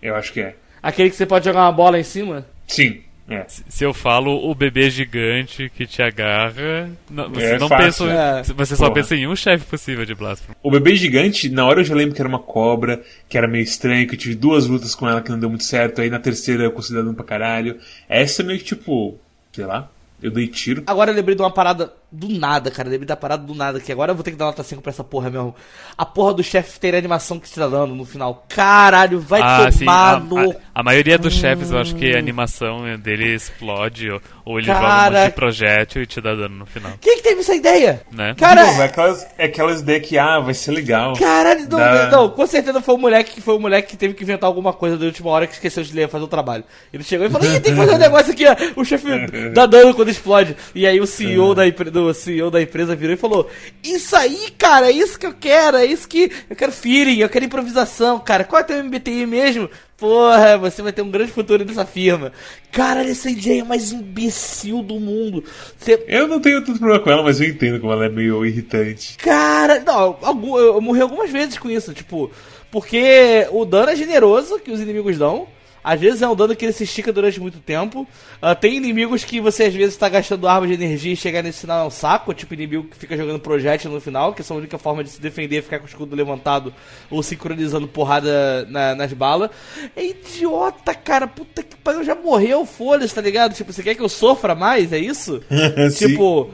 [0.02, 0.56] Eu acho que é.
[0.82, 2.48] Aquele que você pode jogar uma bola em cima?
[2.66, 3.46] Sim, é.
[3.48, 8.08] Se- eu falo o bebê gigante que te agarra, não- você É não fácil.
[8.08, 8.12] pensa.
[8.12, 8.44] É.
[8.54, 8.96] Você só Porra.
[8.96, 10.58] pensa em um chefe possível de Blasphemous.
[10.64, 13.64] O bebê gigante, na hora eu já lembro que era uma cobra, que era meio
[13.64, 16.20] estranho, que eu tive duas lutas com ela que não deu muito certo, aí na
[16.20, 17.78] terceira eu dar dano pra caralho.
[18.08, 19.18] Essa é meio que tipo,
[19.54, 19.90] sei lá,
[20.22, 20.84] eu dei tiro.
[20.88, 22.88] Agora eu lembrei de uma parada do nada, cara.
[22.88, 24.82] Eu lembrei da parada do nada, que agora eu vou ter que dar nota 5
[24.82, 25.54] pra essa porra mesmo.
[25.98, 28.46] A porra do chefe ter a animação que te tá dando no final.
[28.50, 29.80] Caralho, vai Ah, sim.
[29.80, 30.52] tomar A, no.
[30.52, 34.68] a- a maioria dos chefes, eu acho que a animação dele explode, ou, ou ele
[34.68, 35.20] joga um Cara.
[35.20, 36.94] monte de projétil e te dá dano no final.
[37.02, 38.02] Quem que teve essa ideia?
[38.12, 38.34] Né?
[38.38, 41.14] Cara, De novo, é aquelas, é aquelas ideias que, ah, vai ser legal.
[41.16, 44.14] Caralho, não, Dá- não, com certeza foi o moleque que foi o moleque que teve
[44.14, 46.64] que inventar alguma coisa da última hora que esqueceu de ler, fazer o trabalho.
[46.94, 48.56] Ele chegou e falou, Ih, tem que fazer um negócio aqui, ó.
[48.80, 49.08] O chefe
[49.54, 50.56] dá dano quando explode.
[50.74, 53.50] E aí o CEO, da, empre- do CEO da empresa virou e falou:
[53.84, 56.32] Isso aí, cara, é isso que eu quero, é isso que.
[56.50, 58.44] Eu quero feeling, eu quero improvisação, cara.
[58.44, 59.70] Qual é teu MBTI mesmo?
[59.98, 62.32] Porra, você vai ter um grande futuro nessa firma.
[62.72, 65.44] Caralho, essa ideia é mais imbecil do mundo.
[65.78, 68.46] Você Eu não tenho tanto problema com ela, mas eu entendo como ela é meio
[68.46, 69.18] irritante.
[69.18, 72.32] Cara, não, eu morri algumas vezes com isso, tipo,
[72.72, 75.48] porque o dano é generoso que os inimigos dão.
[75.84, 78.08] Às vezes é um dano que ele se estica durante muito tempo.
[78.42, 81.62] Ah, tem inimigos que você às vezes tá gastando arma de energia e chegar nesse
[81.62, 84.60] final é um saco, tipo inimigo que fica jogando projétil no final, que são a
[84.60, 86.74] única forma de se defender é ficar com o escudo levantado
[87.10, 89.50] ou sincronizando porrada na- nas balas.
[89.96, 91.28] É idiota, cara.
[91.28, 93.54] Puta que pariu, já morreu, foda-se, tá ligado?
[93.54, 94.92] Tipo, você quer que eu sofra mais?
[94.94, 95.42] É isso?
[95.92, 96.50] Sim, tipo.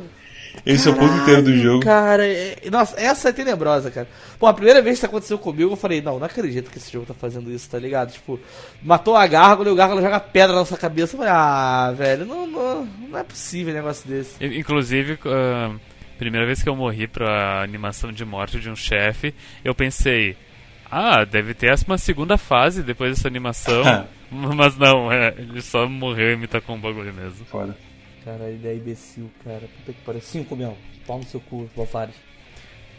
[0.65, 1.83] Esse é o ponto inteiro do jogo.
[1.83, 4.07] Cara, é- nossa, essa é tenebrosa, cara.
[4.37, 6.91] Pô, a primeira vez que isso aconteceu comigo, eu falei, não, não acredito que esse
[6.91, 8.11] jogo tá fazendo isso, tá ligado?
[8.11, 8.39] Tipo,
[8.83, 11.13] matou a gárgula e o gárgula joga pedra na nossa cabeça.
[11.15, 14.43] Eu falei, ah, velho, não, não, não é possível um negócio desse.
[14.43, 15.73] I- Inclusive, ah,
[16.17, 19.33] primeira vez que eu morri pra animação de morte de um chefe,
[19.63, 20.35] eu pensei,
[20.91, 23.83] ah, deve ter uma segunda fase depois dessa animação.
[24.31, 27.45] Mas não, é, ele só morreu e me tacou um bagulho mesmo.
[27.45, 27.77] Foda.
[28.25, 29.61] Cara, ideia é imbecil, cara.
[29.77, 30.19] Puta que pariu.
[30.19, 30.75] Cinco, meu.
[31.05, 32.15] Pau no seu cu, Valfares.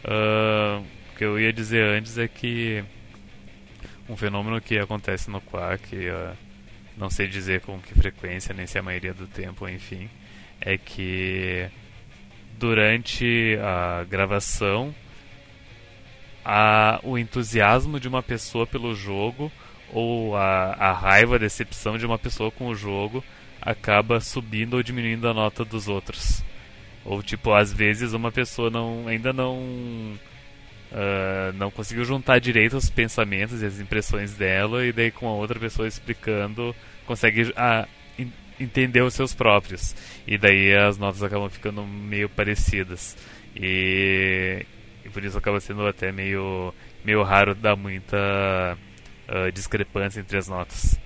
[0.05, 2.81] Ah, o que eu ia dizer antes é que
[4.07, 6.33] um fenômeno que acontece no Quack, ah,
[6.95, 10.09] não sei dizer com que frequência, nem se é a maioria do tempo, enfim,
[10.61, 11.69] é que
[12.57, 14.95] durante a gravação
[16.43, 19.51] a, o entusiasmo de uma pessoa pelo jogo
[19.91, 23.21] ou a, a raiva, a decepção de uma pessoa com o jogo
[23.61, 26.43] acaba subindo ou diminuindo a nota dos outros.
[27.05, 30.17] Ou tipo, às vezes uma pessoa não ainda não
[30.91, 35.33] ah, não conseguiu juntar direito os pensamentos e as impressões dela e daí com a
[35.33, 37.87] outra pessoa explicando consegue ah,
[38.17, 39.95] en- entender os seus próprios.
[40.25, 43.17] E daí as notas acabam ficando meio parecidas.
[43.55, 44.65] E,
[45.05, 48.17] e por isso acaba sendo até meio meio raro dar muita
[49.27, 50.99] ah, discrepância entre as notas.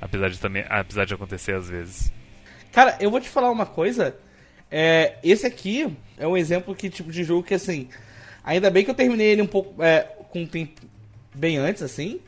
[0.00, 2.12] Apesar de também, apesar de acontecer às vezes.
[2.72, 4.16] Cara, eu vou te falar uma coisa.
[4.70, 7.88] É, esse aqui é um exemplo que tipo de jogo que assim,
[8.44, 10.82] ainda bem que eu terminei ele um pouco é, com um tempo
[11.34, 12.20] bem antes assim.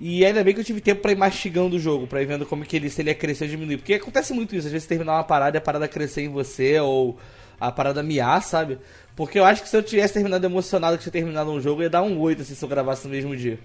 [0.00, 2.44] E ainda bem que eu tive tempo pra ir mastigando o jogo, pra ir vendo
[2.44, 4.88] como que ele se ele ia crescer ou diminuir, porque acontece muito isso, às vezes
[4.88, 7.18] terminar uma parada e a parada crescer em você ou
[7.60, 8.78] a parada miar, sabe?
[9.14, 11.88] Porque eu acho que se eu tivesse terminado emocionado que tinha terminado um jogo, ia
[11.88, 13.58] dar um 8 assim, se eu gravasse no mesmo dia.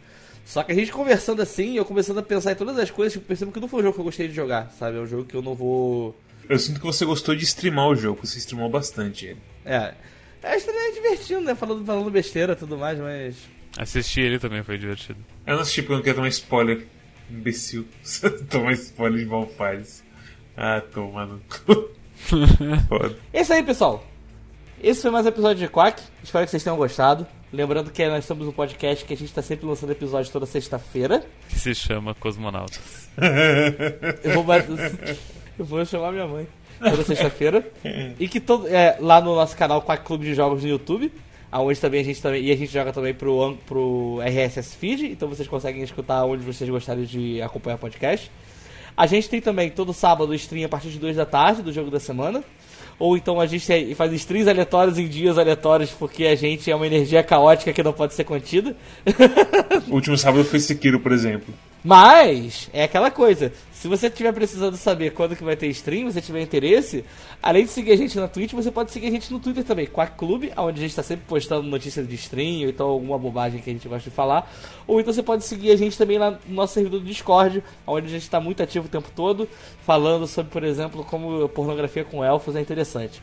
[0.46, 3.22] Só que a gente conversando assim, eu começando a pensar em todas as coisas, eu
[3.22, 4.98] percebo que não foi um jogo que eu gostei de jogar, sabe?
[4.98, 6.16] É um jogo que eu não vou.
[6.48, 9.42] Eu sinto que você gostou de streamar o jogo, você streamou bastante ele.
[9.64, 9.94] É.
[10.42, 11.54] É, é divertindo, né?
[11.54, 13.36] Falando, falando besteira e tudo mais, mas.
[13.78, 15.20] Assistir ele também foi divertido.
[15.46, 16.88] Eu não assisti porque eu não quero tomar spoiler.
[17.30, 17.86] Imbecil.
[18.50, 20.04] tomar spoiler de Valfares.
[20.58, 21.90] Ah, toma no cu.
[23.32, 24.06] É isso aí, pessoal.
[24.82, 26.02] Esse foi mais um episódio de Quack.
[26.24, 27.26] Espero que vocês tenham gostado.
[27.52, 31.24] Lembrando que nós estamos um podcast que a gente está sempre lançando episódio toda sexta-feira.
[31.50, 33.10] Que se chama Cosmonautas.
[34.24, 34.46] Eu vou,
[35.58, 36.48] eu vou chamar minha mãe
[36.80, 37.68] toda sexta-feira.
[38.20, 41.12] E que todo, é, lá no nosso canal Quack Clube de Jogos no YouTube.
[41.52, 42.44] Aonde também a gente também.
[42.44, 45.08] E a gente joga também pro, pro RSS Feed.
[45.08, 48.32] Então vocês conseguem escutar onde vocês gostarem de acompanhar o podcast.
[48.96, 51.90] A gente tem também todo sábado stream a partir de 2 da tarde do jogo
[51.90, 52.44] da semana.
[53.00, 56.86] Ou então a gente faz streams aleatórios em dias aleatórios, porque a gente é uma
[56.86, 58.76] energia caótica que não pode ser contida.
[59.88, 61.54] O último sábado foi Sekiro, por exemplo.
[61.84, 66.20] Mas, é aquela coisa, se você estiver precisando saber quando que vai ter stream, você
[66.20, 67.06] tiver interesse,
[67.42, 69.86] além de seguir a gente na Twitch, você pode seguir a gente no Twitter também,
[69.88, 73.62] Quack Clube, onde a gente está sempre postando notícias de stream, ou então alguma bobagem
[73.62, 74.52] que a gente gosta de falar.
[74.86, 78.08] Ou então você pode seguir a gente também lá no nosso servidor do Discord, onde
[78.08, 79.48] a gente está muito ativo o tempo todo,
[79.86, 83.22] falando sobre, por exemplo, como pornografia com elfos é interessante.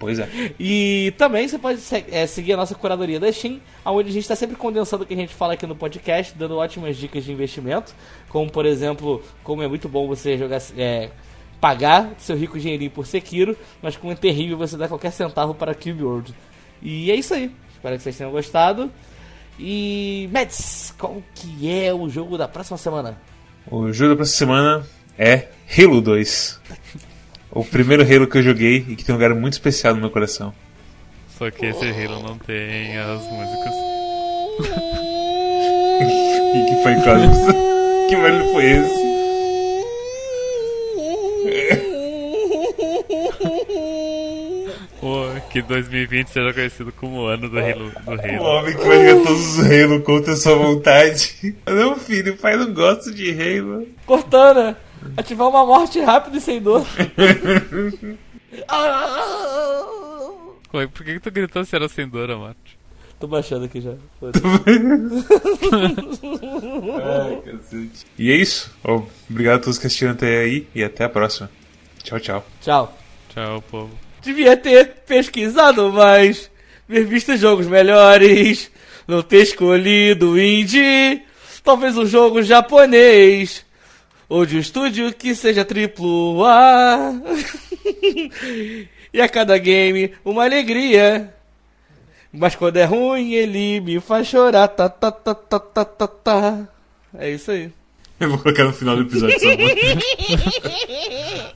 [0.00, 0.26] Pois é.
[0.58, 1.78] E também você pode
[2.10, 5.12] é, seguir a nossa curadoria da Steam, onde a gente está sempre condensando o que
[5.12, 7.94] a gente fala aqui no podcast, dando ótimas dicas de investimento,
[8.30, 11.10] como por exemplo, como é muito bom você jogar, é,
[11.60, 15.74] pagar seu rico dinheirinho por Sekiro, mas como é terrível você dar qualquer centavo para
[15.74, 16.34] Cube World.
[16.80, 17.54] E é isso aí.
[17.74, 18.90] Espero que vocês tenham gostado.
[19.58, 23.20] E Mads, qual que é o jogo da próxima semana?
[23.70, 24.86] O jogo da próxima semana
[25.18, 25.48] é
[25.78, 26.58] Halo 2.
[27.52, 30.10] O primeiro Halo que eu joguei e que tem um lugar muito especial no meu
[30.10, 30.52] coração.
[31.36, 33.74] Só que esse Halo não tem as músicas.
[36.52, 37.52] E que foi quase.
[38.08, 39.10] que barulho foi esse?
[45.00, 47.90] Pô, que 2020 seja conhecido como o ano do Halo.
[48.04, 48.42] Do O Halo.
[48.44, 51.56] homem que vai jogar todos os Halo contra sua vontade.
[51.66, 53.86] Não, filho, o pai não gosta de Halo.
[54.04, 54.76] Cortana,
[55.16, 56.86] ativar uma morte rápida e sem dor.
[60.72, 62.78] Ué, Por que, que tu gritou se era sem dor, Amate?
[63.18, 63.92] Tô baixando aqui já.
[64.18, 64.42] Foda-se.
[68.18, 68.70] E é isso.
[69.28, 71.50] Obrigado a todos que assistiram até aí e até a próxima.
[72.02, 72.46] Tchau, tchau.
[72.62, 72.98] Tchau.
[73.34, 73.90] Tchau, povo.
[74.22, 76.50] Devia ter pesquisado mais,
[76.88, 78.70] ver visto jogos melhores,
[79.06, 81.22] não ter escolhido indie,
[81.62, 83.64] talvez um jogo japonês,
[84.30, 87.12] ou de um estúdio que seja triplo A.
[89.12, 91.34] e a cada game uma alegria.
[92.32, 94.68] Mas quando é ruim ele me faz chorar.
[94.68, 96.68] Tá, tá, tá, tá, tá, tá, tá.
[97.18, 97.72] É isso aí.
[98.20, 99.98] Eu vou colocar no final do episódio essa música.